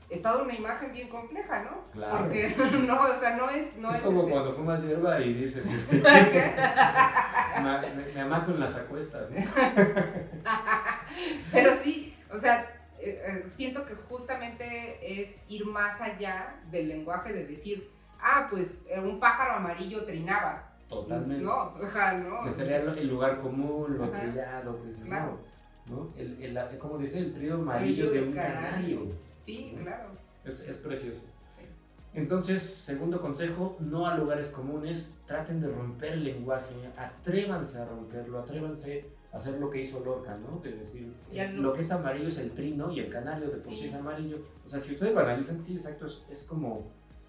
es 0.10 0.22
toda 0.22 0.44
una 0.44 0.54
imagen 0.56 0.92
bien 0.94 1.10
compleja, 1.10 1.64
¿no? 1.64 1.92
Claro. 1.92 2.20
Porque 2.20 2.56
no, 2.88 3.02
o 3.02 3.16
sea, 3.20 3.36
no 3.38 3.50
es, 3.50 3.76
no 3.78 3.90
es 3.92 3.98
es, 3.98 4.02
como 4.04 4.22
este- 4.22 4.32
cuando 4.32 4.56
fumas 4.56 4.84
hierba 4.84 5.20
y 5.22 5.34
dices, 5.34 5.72
este, 5.74 5.98
me, 6.02 7.96
me, 7.96 8.14
me 8.14 8.22
amaco 8.22 8.52
en 8.52 8.60
las 8.60 8.76
acuestas, 8.78 9.30
¿no? 9.32 9.38
Pero 11.52 11.72
sí, 11.84 12.16
o 12.32 12.38
sea, 12.38 12.70
eh, 13.00 13.22
eh, 13.26 13.44
siento 13.48 13.86
que 13.86 13.96
justamente 13.96 15.22
es 15.22 15.44
ir 15.48 15.66
más 15.66 16.00
allá 16.02 16.56
del 16.72 16.88
lenguaje 16.90 17.34
de 17.34 17.46
decir, 17.46 17.90
ah, 18.20 18.48
pues 18.50 18.86
un 19.04 19.20
pájaro 19.20 19.54
amarillo 19.54 20.06
trinaba. 20.06 20.67
Totalmente. 20.90 21.44
No, 21.44 21.52
ajá, 21.54 22.14
no. 22.18 22.44
Que 22.44 22.50
sería 22.50 22.78
el 22.78 23.08
lugar 23.08 23.42
común, 23.42 23.98
lo 23.98 24.04
Ajá. 24.06 24.22
trillado, 24.22 24.82
que 24.82 24.90
es, 24.90 24.98
Claro. 25.00 25.38
¿no? 25.88 26.10
El, 26.18 26.42
el- 26.42 26.78
como 26.78 26.98
dice, 26.98 27.20
el 27.20 27.34
trío 27.34 27.56
amarillo 27.56 28.10
de 28.12 28.22
un 28.24 28.32
canario. 28.34 29.02
Sí, 29.36 29.76
claro. 29.82 30.10
Es, 30.46 30.62
es 30.62 30.78
precioso. 30.78 31.20
Sí. 31.56 31.66
Entonces, 32.14 32.62
segundo 32.62 33.20
consejo, 33.22 33.76
no 33.80 34.08
a 34.08 34.18
lugares 34.18 34.48
comunes, 34.48 35.14
traten 35.26 35.60
de 35.62 35.68
romper 35.68 36.14
el 36.14 36.24
lenguaje, 36.24 36.74
atrévanse 36.98 37.80
a 37.80 37.86
romperlo, 37.86 38.40
atrévanse 38.40 39.06
a 39.34 39.38
hacer 39.38 39.60
lo 39.60 39.70
que 39.70 39.82
hizo 39.82 40.00
Lorca, 40.00 40.38
¿no? 40.38 40.62
Es 40.64 40.80
decir, 40.80 41.14
lo 41.56 41.74
que 41.74 41.82
es 41.82 41.92
amarillo 41.92 42.30
es 42.30 42.38
el 42.38 42.52
trino 42.52 42.90
y 42.92 43.02
el 43.02 43.10
canario 43.10 43.48
de 43.48 43.56
por 43.58 43.62
sí 43.64 43.76
Sí. 43.78 43.86
es 43.88 43.94
amarillo. 43.94 44.38
O 44.66 44.70
sea, 44.70 44.80
si 44.80 44.94
ustedes 44.94 45.14
lo 45.14 45.20
analizan, 45.20 45.62
sí, 45.62 45.76
exacto, 45.76 46.06
es, 46.06 46.24
es 46.32 46.44
como, 46.44 46.88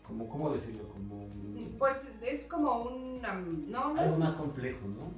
como, 0.09 0.29
¿cómo 0.29 0.51
decirlo? 0.51 0.89
Como 0.89 1.25
un- 1.25 1.77
Pues 1.79 2.09
es 2.23 2.45
como 2.45 2.83
un... 2.83 3.21
No, 3.71 3.95
algo 3.97 4.17
más 4.19 4.35
complejo, 4.35 4.81
¿no? 4.89 5.13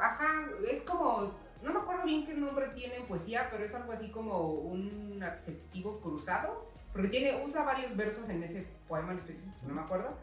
Ajá, 0.00 0.46
es 0.70 0.82
como, 0.82 1.32
no 1.62 1.72
me 1.72 1.78
acuerdo 1.80 2.04
bien 2.04 2.24
qué 2.24 2.34
nombre 2.34 2.68
tiene 2.74 2.96
en 2.96 3.06
poesía, 3.06 3.48
pero 3.50 3.64
es 3.64 3.74
algo 3.74 3.92
así 3.92 4.10
como 4.10 4.48
un 4.50 5.20
adjetivo 5.22 5.98
cruzado, 6.00 6.66
porque 6.92 7.08
tiene, 7.08 7.42
usa 7.44 7.64
varios 7.64 7.96
versos 7.96 8.28
en 8.28 8.42
ese 8.42 8.66
poema 8.88 9.12
en 9.12 9.18
específico, 9.18 9.54
no 9.66 9.74
me 9.74 9.80
acuerdo, 9.82 10.14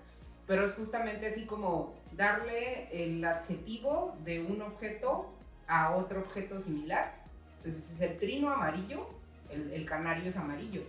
pero 0.47 0.65
es 0.65 0.73
justamente 0.73 1.27
así 1.27 1.45
como 1.45 1.93
darle 2.15 2.87
el 2.91 3.23
adjetivo 3.23 4.15
de 4.23 4.41
un 4.43 4.61
objeto 4.61 5.29
a 5.67 5.95
otro 5.95 6.21
objeto 6.21 6.59
similar. 6.59 7.21
Entonces 7.57 7.91
es 7.91 8.01
el 8.01 8.17
trino 8.17 8.49
amarillo, 8.49 9.07
el, 9.49 9.71
el 9.71 9.85
canario 9.85 10.27
es 10.29 10.37
amarillo, 10.37 10.81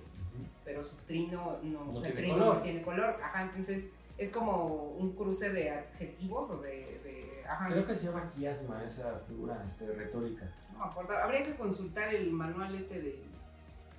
pero 0.65 0.83
su 0.83 0.97
trino 1.07 1.59
no, 1.63 1.85
No 1.87 2.01
tiene 2.01 2.11
trino 2.17 2.35
color. 2.39 2.55
no 2.57 2.63
tiene 2.63 2.83
color, 2.83 3.17
ajá, 3.23 3.43
entonces 3.43 3.85
es 4.19 4.29
como 4.31 4.93
un 4.99 5.13
cruce 5.13 5.51
de 5.51 5.71
adjetivos 5.71 6.51
o 6.51 6.59
de, 6.61 7.01
de 7.03 7.43
ajá, 7.49 7.69
Creo 7.69 7.87
que 7.87 7.97
se 7.97 8.07
llama 8.07 8.31
quiasma 8.31 8.85
esa 8.85 9.19
figura 9.27 9.63
este, 9.67 9.87
retórica. 9.93 10.45
no 10.73 10.79
me 10.81 10.85
acuerdo. 10.85 11.17
Habría 11.17 11.43
que 11.43 11.55
consultar 11.55 12.15
el 12.15 12.31
manual 12.33 12.75
este 12.75 13.01
de. 13.01 13.23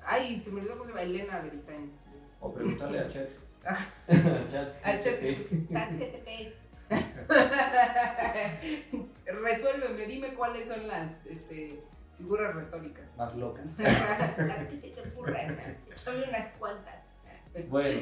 Ay, 0.05 0.41
se 0.43 0.51
me 0.51 0.59
olvidó 0.61 0.73
cómo 0.73 0.85
se 0.85 0.89
llama. 0.91 1.01
Elena 1.03 1.39
Beristain. 1.39 1.91
O 2.39 2.53
preguntarle 2.53 2.99
a 2.99 3.07
Chat. 3.09 3.29
Ah. 3.65 3.77
a 4.07 4.47
Chat. 4.47 4.85
Al 4.85 4.99
chat. 4.99 5.19
GPT. 5.21 5.69
Chat 5.71 5.91
GTP. 5.93 6.53
Resuélveme, 9.25 10.05
dime 10.05 10.33
cuáles 10.35 10.67
son 10.67 10.87
las 10.87 11.15
este, 11.25 11.81
figuras 12.17 12.55
retóricas. 12.55 13.05
Más 13.17 13.35
locas. 13.35 13.65
Que 13.77 14.77
se 14.81 14.89
te 14.89 15.09
ocurran. 15.09 15.57
Échame 15.91 16.23
unas 16.29 16.47
cuantas. 16.57 17.03
Bueno, 17.69 18.01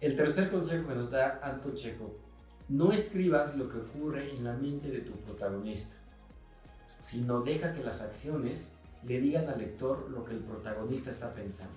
el 0.00 0.16
tercer 0.16 0.50
consejo 0.50 0.88
que 0.88 0.94
nos 0.94 1.10
da 1.10 1.40
Anton 1.42 1.74
Chekhov. 1.74 2.12
No 2.68 2.92
escribas 2.92 3.56
lo 3.56 3.68
que 3.70 3.78
ocurre 3.78 4.30
en 4.30 4.44
la 4.44 4.52
mente 4.52 4.88
de 4.90 5.00
tu 5.00 5.12
protagonista, 5.12 5.94
sino 7.02 7.40
deja 7.40 7.72
que 7.72 7.82
las 7.82 8.02
acciones 8.02 8.60
le 9.04 9.20
digan 9.20 9.48
al 9.48 9.58
lector 9.58 10.10
lo 10.10 10.24
que 10.24 10.32
el 10.34 10.40
protagonista 10.40 11.10
está 11.10 11.30
pensando. 11.30 11.72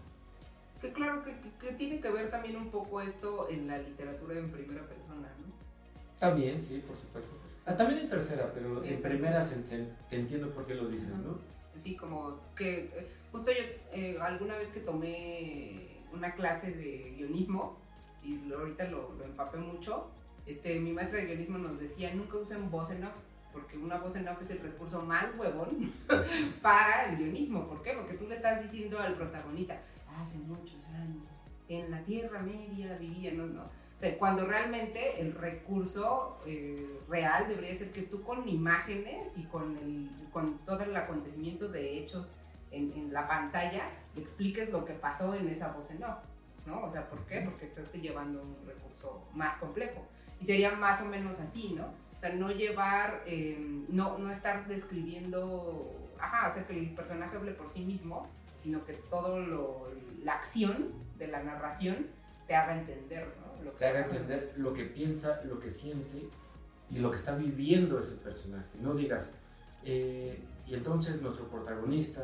Que 0.81 0.91
claro 0.91 1.23
que, 1.23 1.39
que- 1.39 1.51
que 1.59 1.73
tiene 1.73 2.01
que 2.01 2.09
ver 2.09 2.29
también 2.31 2.57
un 2.57 2.71
poco 2.71 2.99
esto 3.01 3.47
en 3.49 3.67
la 3.67 3.77
literatura 3.77 4.37
en 4.37 4.51
primera 4.51 4.81
persona, 4.87 5.29
¿no? 5.39 5.53
También, 6.19 6.61
sí, 6.63 6.83
por 6.85 6.97
supuesto. 6.97 7.29
Ah, 7.67 7.77
también 7.77 7.99
en 8.01 8.09
tercera, 8.09 8.51
pero 8.53 8.83
En 8.83 8.93
en 8.95 9.01
primera 9.01 9.41
se, 9.43 9.63
se- 9.67 9.87
te 10.09 10.15
entiendo 10.19 10.49
por 10.49 10.65
qué 10.65 10.73
lo 10.75 10.87
dices, 10.89 11.09
¿no? 11.09 11.37
Así 11.75 11.95
como 11.95 12.39
que 12.55 12.91
eh, 12.93 13.07
justo 13.31 13.51
yo 13.51 13.63
eh, 13.93 14.17
alguna 14.21 14.57
vez 14.57 14.69
que 14.69 14.79
tomé 14.79 15.99
una 16.13 16.33
clase 16.35 16.71
de 16.71 17.15
guionismo 17.17 17.77
y 18.23 18.51
ahorita 18.51 18.85
lo, 18.89 19.13
lo 19.13 19.23
empapé 19.23 19.57
mucho, 19.57 20.07
este, 20.45 20.79
mi 20.79 20.91
maestra 20.91 21.19
de 21.19 21.27
guionismo 21.27 21.57
nos 21.57 21.79
decía 21.79 22.13
nunca 22.13 22.37
usen 22.37 22.69
voz 22.69 22.91
en 22.91 23.03
off 23.03 23.13
porque 23.53 23.77
una 23.77 23.97
voz 23.97 24.15
en 24.15 24.27
off 24.27 24.41
es 24.41 24.51
el 24.51 24.59
recurso 24.59 25.01
más 25.01 25.25
huevón 25.37 25.91
para 26.61 27.09
el 27.09 27.17
guionismo. 27.17 27.67
¿Por 27.67 27.81
qué? 27.81 27.93
Porque 27.93 28.13
tú 28.13 28.27
le 28.27 28.35
estás 28.35 28.61
diciendo 28.61 28.99
al 28.99 29.15
protagonista, 29.15 29.79
hace 30.19 30.37
muchos 30.39 30.87
años, 30.89 31.41
en 31.67 31.91
la 31.91 32.01
Tierra 32.03 32.41
Media 32.41 32.97
vivía, 32.97 33.31
no, 33.33 33.47
no. 33.47 33.63
Sea, 34.01 34.17
cuando 34.17 34.45
realmente 34.45 35.21
el 35.21 35.33
recurso 35.33 36.39
eh, 36.45 36.99
real 37.07 37.47
debería 37.47 37.73
ser 37.73 37.91
que 37.91 38.01
tú 38.01 38.23
con 38.23 38.47
imágenes 38.49 39.29
y 39.37 39.43
con, 39.43 39.77
el, 39.77 40.09
con 40.33 40.57
todo 40.65 40.83
el 40.83 40.95
acontecimiento 40.95 41.69
de 41.69 41.99
hechos 41.99 42.35
en, 42.71 42.91
en 42.91 43.13
la 43.13 43.27
pantalla 43.27 43.83
expliques 44.15 44.69
lo 44.71 44.85
que 44.85 44.93
pasó 44.93 45.35
en 45.35 45.47
esa 45.47 45.71
voz 45.71 45.91
en 45.91 46.03
off, 46.03 46.17
¿no? 46.65 46.81
O 46.83 46.89
sea, 46.89 47.09
¿por 47.09 47.19
qué? 47.25 47.41
Porque 47.41 47.65
estás 47.65 47.91
llevando 47.93 48.41
un 48.41 48.57
recurso 48.65 49.23
más 49.33 49.55
complejo. 49.55 50.05
Y 50.39 50.45
sería 50.45 50.71
más 50.71 51.01
o 51.01 51.05
menos 51.05 51.39
así, 51.39 51.73
¿no? 51.77 51.85
O 52.15 52.19
sea, 52.19 52.33
no 52.33 52.51
llevar, 52.51 53.23
eh, 53.25 53.85
no, 53.87 54.17
no 54.17 54.31
estar 54.31 54.67
describiendo 54.67 56.01
ajá, 56.21 56.45
hacer 56.45 56.65
que 56.65 56.77
el 56.77 56.89
personaje 56.91 57.35
hable 57.35 57.51
por 57.51 57.67
sí 57.67 57.83
mismo, 57.83 58.27
sino 58.55 58.85
que 58.85 58.93
todo 58.93 59.39
lo, 59.39 59.87
la 60.23 60.33
acción 60.33 60.93
de 61.17 61.27
la 61.27 61.43
narración 61.43 62.07
te 62.47 62.55
haga 62.55 62.77
entender, 62.77 63.27
¿no? 63.39 63.40
Lo 63.63 63.71
que 63.71 63.77
te 63.79 63.85
haga 63.85 64.05
entender 64.05 64.53
lo 64.57 64.73
que 64.73 64.85
piensa, 64.85 65.41
lo 65.45 65.59
que 65.59 65.71
siente 65.71 66.29
y 66.89 66.99
lo 66.99 67.09
que 67.09 67.17
está 67.17 67.35
viviendo 67.35 67.99
ese 67.99 68.15
personaje. 68.15 68.69
No 68.81 68.93
digas, 68.93 69.29
eh, 69.83 70.39
y 70.67 70.73
entonces 70.73 71.21
nuestro 71.21 71.45
protagonista 71.47 72.21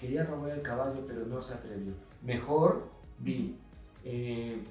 quería 0.00 0.24
robar 0.24 0.50
el 0.50 0.62
caballo 0.62 1.04
pero 1.06 1.26
no 1.26 1.40
se 1.40 1.54
atrevió. 1.54 1.92
Mejor 2.22 2.88
vi, 3.18 3.56
eh, 4.04 4.62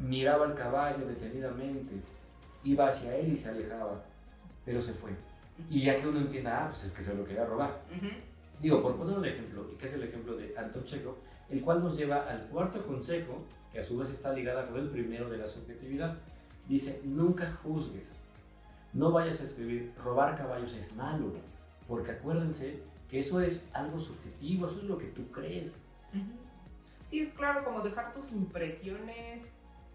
miraba 0.00 0.46
al 0.46 0.54
caballo 0.54 1.06
detenidamente, 1.06 1.94
iba 2.64 2.88
hacia 2.88 3.16
él 3.16 3.32
y 3.32 3.36
se 3.36 3.48
alejaba, 3.48 4.02
pero 4.64 4.80
se 4.82 4.92
fue. 4.92 5.10
Y 5.70 5.82
ya 5.82 6.00
que 6.00 6.08
uno 6.08 6.18
entienda, 6.18 6.64
ah, 6.64 6.68
pues 6.70 6.84
es 6.84 6.92
que 6.92 7.02
se 7.02 7.14
lo 7.14 7.24
quería 7.24 7.44
robar. 7.44 7.82
Digo, 8.60 8.82
por 8.82 8.96
poner 8.96 9.18
un 9.18 9.24
ejemplo, 9.24 9.66
y 9.72 9.76
que 9.76 9.86
es 9.86 9.94
el 9.94 10.04
ejemplo 10.04 10.36
de 10.36 10.56
Anton 10.56 10.84
Chekhov, 10.84 11.16
el 11.50 11.60
cual 11.62 11.82
nos 11.82 11.96
lleva 11.96 12.28
al 12.28 12.46
cuarto 12.48 12.84
consejo, 12.86 13.44
que 13.72 13.78
a 13.78 13.82
su 13.82 13.98
vez 13.98 14.10
está 14.10 14.32
ligada 14.32 14.66
con 14.66 14.78
el 14.78 14.88
primero 14.88 15.28
de 15.28 15.38
la 15.38 15.46
subjetividad. 15.46 16.16
Dice, 16.68 17.00
nunca 17.04 17.50
juzgues, 17.62 18.08
no 18.92 19.10
vayas 19.10 19.40
a 19.40 19.44
escribir, 19.44 19.92
robar 20.02 20.36
caballos 20.36 20.74
es 20.74 20.94
malo, 20.94 21.32
porque 21.88 22.12
acuérdense 22.12 22.80
que 23.10 23.18
eso 23.18 23.40
es 23.40 23.68
algo 23.72 23.98
subjetivo, 23.98 24.66
eso 24.66 24.78
es 24.78 24.84
lo 24.84 24.96
que 24.96 25.06
tú 25.06 25.30
crees. 25.30 25.76
Sí, 27.06 27.20
es 27.20 27.28
claro, 27.28 27.64
como 27.64 27.82
dejar 27.82 28.12
tus 28.12 28.32
impresiones 28.32 29.50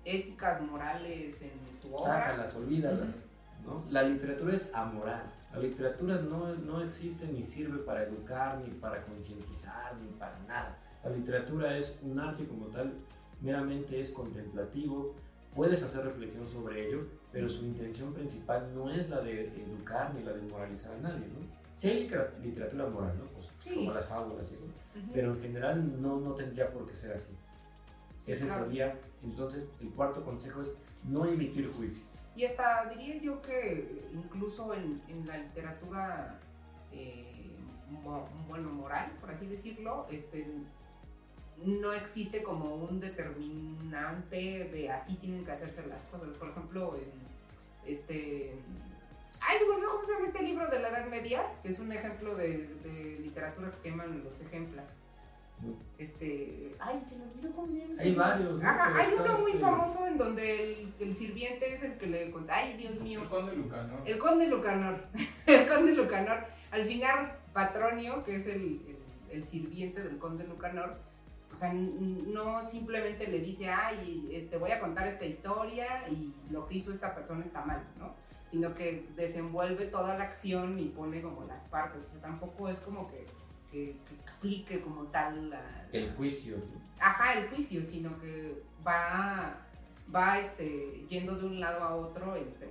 éticas, 0.05 0.61
morales 0.61 1.41
en 1.41 1.51
tu 1.81 1.95
obra. 1.95 2.13
Sácalas, 2.13 2.55
olvídalas. 2.55 3.28
¿No? 3.65 3.85
La 3.89 4.03
literatura 4.03 4.55
es 4.55 4.67
amoral. 4.73 5.23
La 5.53 5.59
literatura 5.59 6.21
no, 6.21 6.55
no 6.55 6.81
existe 6.81 7.27
ni 7.27 7.43
sirve 7.43 7.79
para 7.79 8.03
educar, 8.03 8.59
ni 8.59 8.69
para 8.71 9.03
concientizar, 9.03 9.95
ni 10.01 10.09
para 10.11 10.37
nada. 10.47 10.77
La 11.03 11.09
literatura 11.11 11.77
es 11.77 11.97
un 12.03 12.19
arte 12.19 12.45
como 12.45 12.67
tal, 12.67 12.93
meramente 13.41 13.99
es 13.99 14.11
contemplativo, 14.11 15.15
puedes 15.55 15.81
hacer 15.81 16.03
reflexión 16.03 16.47
sobre 16.47 16.87
ello, 16.87 17.07
pero 17.31 17.47
su 17.47 17.65
intención 17.65 18.13
principal 18.13 18.69
no 18.75 18.89
es 18.89 19.09
la 19.09 19.21
de 19.21 19.47
educar 19.47 20.13
ni 20.13 20.23
la 20.23 20.33
de 20.33 20.41
moralizar 20.43 20.93
a 20.93 20.97
nadie, 20.97 21.27
¿no? 21.27 21.47
Sí 21.75 21.87
hay 21.89 22.11
literatura 22.43 22.87
moral, 22.87 23.17
¿no? 23.17 23.25
Pues, 23.27 23.73
como 23.73 23.93
las 23.93 24.05
fábulas, 24.05 24.51
¿no? 24.51 25.03
Pero 25.13 25.33
en 25.33 25.41
general 25.41 26.01
no, 26.01 26.19
no 26.19 26.33
tendría 26.33 26.69
por 26.71 26.85
qué 26.85 26.93
ser 26.93 27.13
así. 27.13 27.31
Ese 28.27 28.47
sería, 28.47 28.99
entonces, 29.23 29.71
el 29.79 29.89
cuarto 29.89 30.23
consejo 30.23 30.61
es 30.61 30.75
no 31.03 31.25
emitir 31.25 31.71
juicio. 31.71 32.03
Y 32.35 32.45
hasta 32.45 32.85
diría 32.85 33.17
yo 33.21 33.41
que 33.41 34.07
incluso 34.13 34.73
en, 34.73 35.01
en 35.07 35.27
la 35.27 35.37
literatura, 35.37 36.39
eh, 36.91 37.51
bueno, 38.47 38.69
moral, 38.69 39.11
por 39.19 39.31
así 39.31 39.45
decirlo, 39.47 40.07
este, 40.09 40.47
no 41.57 41.91
existe 41.91 42.41
como 42.43 42.75
un 42.75 42.99
determinante 42.99 44.69
de 44.71 44.89
así 44.89 45.15
tienen 45.15 45.43
que 45.43 45.51
hacerse 45.51 45.85
las 45.87 46.03
cosas. 46.03 46.29
Por 46.37 46.49
ejemplo, 46.49 46.95
en 46.95 47.11
este... 47.85 48.55
Ay, 49.41 49.57
se 49.57 49.65
me 49.65 49.75
olvidó 49.75 49.91
cómo 49.91 50.03
se 50.03 50.13
llama 50.13 50.27
este 50.27 50.43
libro 50.43 50.67
de 50.67 50.79
la 50.79 50.89
Edad 50.89 51.07
Media, 51.07 51.43
que 51.61 51.69
es 51.69 51.79
un 51.79 51.91
ejemplo 51.91 52.35
de, 52.35 52.67
de 52.83 53.19
literatura 53.19 53.71
que 53.71 53.77
se 53.77 53.89
llaman 53.89 54.23
Los 54.23 54.41
Ejemplos. 54.41 54.85
Este, 55.97 56.75
ay, 56.79 57.01
se 57.03 57.17
me 57.17 57.25
olvidó 57.25 57.51
cómo 57.53 57.67
se 57.67 57.79
llama. 57.79 57.93
Hay 57.99 58.15
varios. 58.15 58.63
Ajá, 58.63 58.97
hay 58.97 59.13
uno 59.13 59.37
muy 59.39 59.51
este 59.51 59.63
famoso 59.63 60.07
en 60.07 60.17
donde 60.17 60.81
el, 60.81 60.93
el, 60.99 61.13
sirviente 61.13 61.73
es 61.73 61.83
el 61.83 61.97
que 61.97 62.07
le 62.07 62.31
cuenta, 62.31 62.55
ay, 62.55 62.77
Dios 62.77 62.99
mío. 63.01 63.21
El 63.23 63.29
conde 63.29 63.55
Lucanor. 63.55 64.01
El 64.05 64.17
conde 64.17 64.47
Lucanor. 64.47 65.05
el 65.45 65.67
conde 65.67 65.93
Lucanor. 65.93 66.45
Al 66.71 66.85
final, 66.85 67.33
Patronio, 67.53 68.23
que 68.23 68.37
es 68.37 68.47
el, 68.47 68.81
el, 68.87 68.97
el 69.31 69.43
sirviente 69.45 70.01
del 70.01 70.17
conde 70.17 70.45
Lucanor, 70.45 70.97
o 71.51 71.55
sea, 71.55 71.73
no 71.73 72.61
simplemente 72.61 73.27
le 73.27 73.39
dice, 73.39 73.69
ay, 73.69 74.29
eh, 74.31 74.47
te 74.49 74.57
voy 74.57 74.71
a 74.71 74.79
contar 74.79 75.07
esta 75.07 75.25
historia 75.25 76.07
y 76.09 76.33
lo 76.51 76.67
que 76.67 76.75
hizo 76.75 76.91
esta 76.91 77.15
persona 77.15 77.43
está 77.43 77.65
mal, 77.65 77.83
¿no? 77.97 78.13
Sino 78.51 78.75
que 78.75 79.07
desenvuelve 79.15 79.85
toda 79.85 80.17
la 80.17 80.25
acción 80.25 80.77
y 80.77 80.85
pone 80.85 81.21
como 81.21 81.45
las 81.45 81.63
partes. 81.63 82.05
O 82.05 82.07
sea, 82.07 82.21
tampoco 82.21 82.69
es 82.69 82.79
como 82.79 83.09
que, 83.09 83.25
que, 83.71 83.95
explique 84.21 84.81
como 84.81 85.03
tal 85.03 85.49
la, 85.49 85.87
El 85.91 86.11
juicio. 86.13 86.57
Ajá, 86.99 87.39
el 87.39 87.49
juicio, 87.49 87.83
sino 87.83 88.19
que 88.19 88.63
va, 88.85 89.57
va 90.13 90.39
este, 90.39 91.05
yendo 91.07 91.35
de 91.35 91.45
un 91.45 91.59
lado 91.59 91.83
a 91.83 91.95
otro 91.95 92.35
entre 92.35 92.67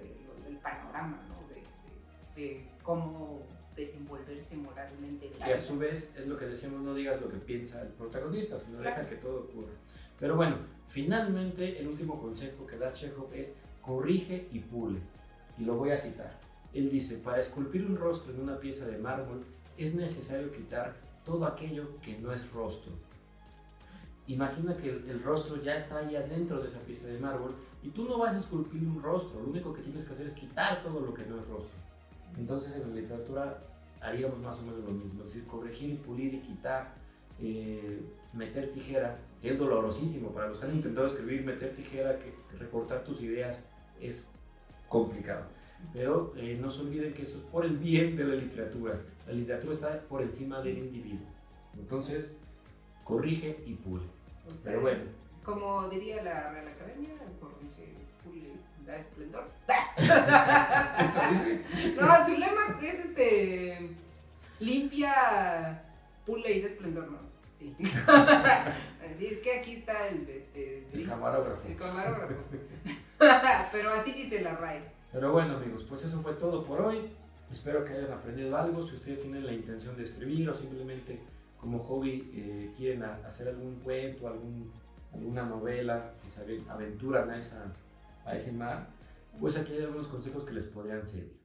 el, 0.47 0.57
panorama, 0.63 1.21
¿no? 1.29 1.49
de, 1.55 2.41
de 2.41 2.67
cómo 2.83 3.47
desenvolverse 3.77 4.57
moralmente. 4.57 5.31
Y 5.39 5.51
a 5.51 5.57
su 5.57 5.79
vez 5.79 6.11
es 6.17 6.27
lo 6.27 6.37
que 6.37 6.47
decíamos, 6.47 6.81
no 6.81 6.95
digas 6.95 7.21
lo 7.21 7.29
que 7.29 7.39
piensa 7.39 7.81
el 7.83 7.89
protagonista, 7.89 8.59
sino 8.59 8.79
deja 8.79 9.09
que 9.09 9.17
todo 9.17 9.41
ocurra. 9.41 9.73
Pero 10.19 10.37
bueno, 10.37 10.57
finalmente 10.87 11.79
el 11.79 11.89
último 11.89 12.21
consejo 12.21 12.67
que 12.67 12.77
da 12.77 12.93
Chekhov 12.93 13.33
es 13.33 13.53
corrige 13.81 14.49
y 14.53 14.59
pule. 14.59 14.99
Y 15.59 15.65
lo 15.65 15.77
voy 15.77 15.91
a 15.91 15.97
citar. 15.97 16.39
Él 16.75 16.91
dice, 16.91 17.19
para 17.19 17.41
esculpir 17.41 17.87
un 17.87 17.97
rostro 17.97 18.33
en 18.33 18.41
una 18.41 18.59
pieza 18.59 18.87
de 18.87 18.99
mármol 18.99 19.45
es 19.79 19.95
necesario 19.95 20.51
quitar 20.51 20.97
todo 21.25 21.47
aquello 21.47 22.01
que 22.03 22.19
no 22.19 22.33
es 22.33 22.53
rostro. 22.53 22.93
Imagina 24.27 24.77
que 24.77 24.91
el, 24.91 25.23
rostro 25.23 25.63
ya 25.63 25.77
está 25.77 25.99
ahí 25.99 26.15
adentro 26.17 26.61
de 26.61 26.67
esa 26.67 26.81
pieza 26.81 27.07
de 27.07 27.19
mármol 27.19 27.55
y 27.83 27.89
tú 27.89 28.05
no 28.05 28.19
vas 28.19 28.35
a 28.35 28.39
esculpir 28.39 28.83
un 28.83 29.03
rostro, 29.03 29.41
lo 29.41 29.49
único 29.49 29.73
que 29.73 29.81
tienes 29.81 30.05
que 30.05 30.13
hacer 30.13 30.27
es 30.27 30.33
quitar 30.33 30.83
todo 30.83 31.01
lo 31.01 31.15
que 31.15 31.25
no 31.25 31.41
es 31.41 31.47
rostro. 31.47 31.79
Entonces 32.37 32.75
en 32.75 32.91
la 32.91 33.01
literatura 33.01 33.59
haríamos 34.01 34.39
más 34.41 34.59
o 34.59 34.63
menos 34.63 34.85
lo 34.85 34.91
mismo, 34.91 35.21
es 35.25 35.33
decir, 35.33 35.47
corregir 35.47 35.99
pulir 36.01 36.35
y 36.35 36.41
quitar, 36.41 36.95
eh, 37.41 38.03
meter 38.35 38.71
tijera, 38.71 39.17
que 39.41 39.51
es 39.51 39.59
dolorosísimo 39.59 40.31
para 40.31 40.49
los 40.49 40.59
que 40.59 40.67
han 40.67 40.75
intentado 40.75 41.07
escribir, 41.07 41.45
meter 41.45 41.75
tijera, 41.75 42.19
recortar 42.59 43.05
tus 43.05 43.23
ideas 43.23 43.61
es 44.01 44.29
complicado. 44.89 45.45
Pero 45.93 46.33
eh, 46.37 46.59
no 46.61 46.71
se 46.71 46.83
olviden 46.83 47.15
que 47.15 47.23
eso 47.23 47.39
es 47.39 47.45
por 47.45 47.65
el 47.65 47.79
bien 47.79 48.17
de 48.17 48.25
la 48.25 48.35
literatura. 48.35 49.01
La 49.27 49.33
literatura 49.33 49.75
está 49.75 50.01
por 50.09 50.23
encima 50.23 50.61
del 50.61 50.79
individuo. 50.79 51.27
Entonces, 51.77 52.31
corrige 53.05 53.59
y 53.67 53.75
pule. 53.75 54.05
Pero 54.65 54.81
bueno. 54.81 55.03
Como 55.45 55.89
diría 55.89 56.23
la 56.23 56.51
Real 56.51 56.69
Academia, 56.69 57.11
corrige, 57.41 57.95
pule, 58.23 58.53
da 58.85 58.97
esplendor. 58.97 59.45
no, 62.01 62.27
su 62.27 62.33
lema 62.33 62.79
es 62.83 62.99
este. 63.01 63.91
Limpia, 64.61 65.83
pule 66.27 66.53
y 66.53 66.61
de 66.61 66.67
esplendor, 66.67 67.11
¿no? 67.11 67.19
Sí. 67.59 67.75
así 67.81 69.27
es 69.27 69.39
que 69.39 69.59
aquí 69.59 69.77
está 69.77 70.09
el, 70.09 70.29
este, 70.29 70.87
el 70.93 71.09
camarógrafo. 71.09 71.67
El 71.67 71.77
camarógrafo. 71.77 72.35
Pero 73.73 73.93
así 73.93 74.13
dice 74.13 74.41
la 74.41 74.57
RAE. 74.57 74.98
Pero 75.13 75.33
bueno, 75.33 75.57
amigos, 75.57 75.85
pues 75.89 76.05
eso 76.05 76.21
fue 76.21 76.35
todo 76.35 76.65
por 76.65 76.81
hoy. 76.81 77.11
Espero 77.51 77.85
que 77.85 77.95
hayan 77.95 78.13
aprendido 78.13 78.57
algo. 78.57 78.83
Si 78.83 78.95
ustedes 78.95 79.21
tienen 79.21 79.47
la 79.47 79.53
intención 79.53 79.97
de 79.97 80.03
escribir 80.03 80.49
o 80.51 80.55
simplemente 80.55 81.21
como 81.59 81.79
hobby 81.81 82.31
eh, 82.35 82.73
quieren 82.77 83.03
hacer 83.03 83.49
algún 83.49 83.77
cuento, 83.77 84.29
algún, 84.29 84.71
alguna 85.13 85.45
novela, 85.45 86.13
aventuran 86.69 87.31
a, 87.31 87.39
esa, 87.39 87.73
a 88.25 88.37
ese 88.37 88.53
mar, 88.53 88.89
pues 89.41 89.57
aquí 89.57 89.73
hay 89.73 89.83
algunos 89.83 90.09
consejos 90.09 90.45
que 90.45 90.53
les 90.53 90.67
podrían 90.67 91.07
servir. 91.07 91.39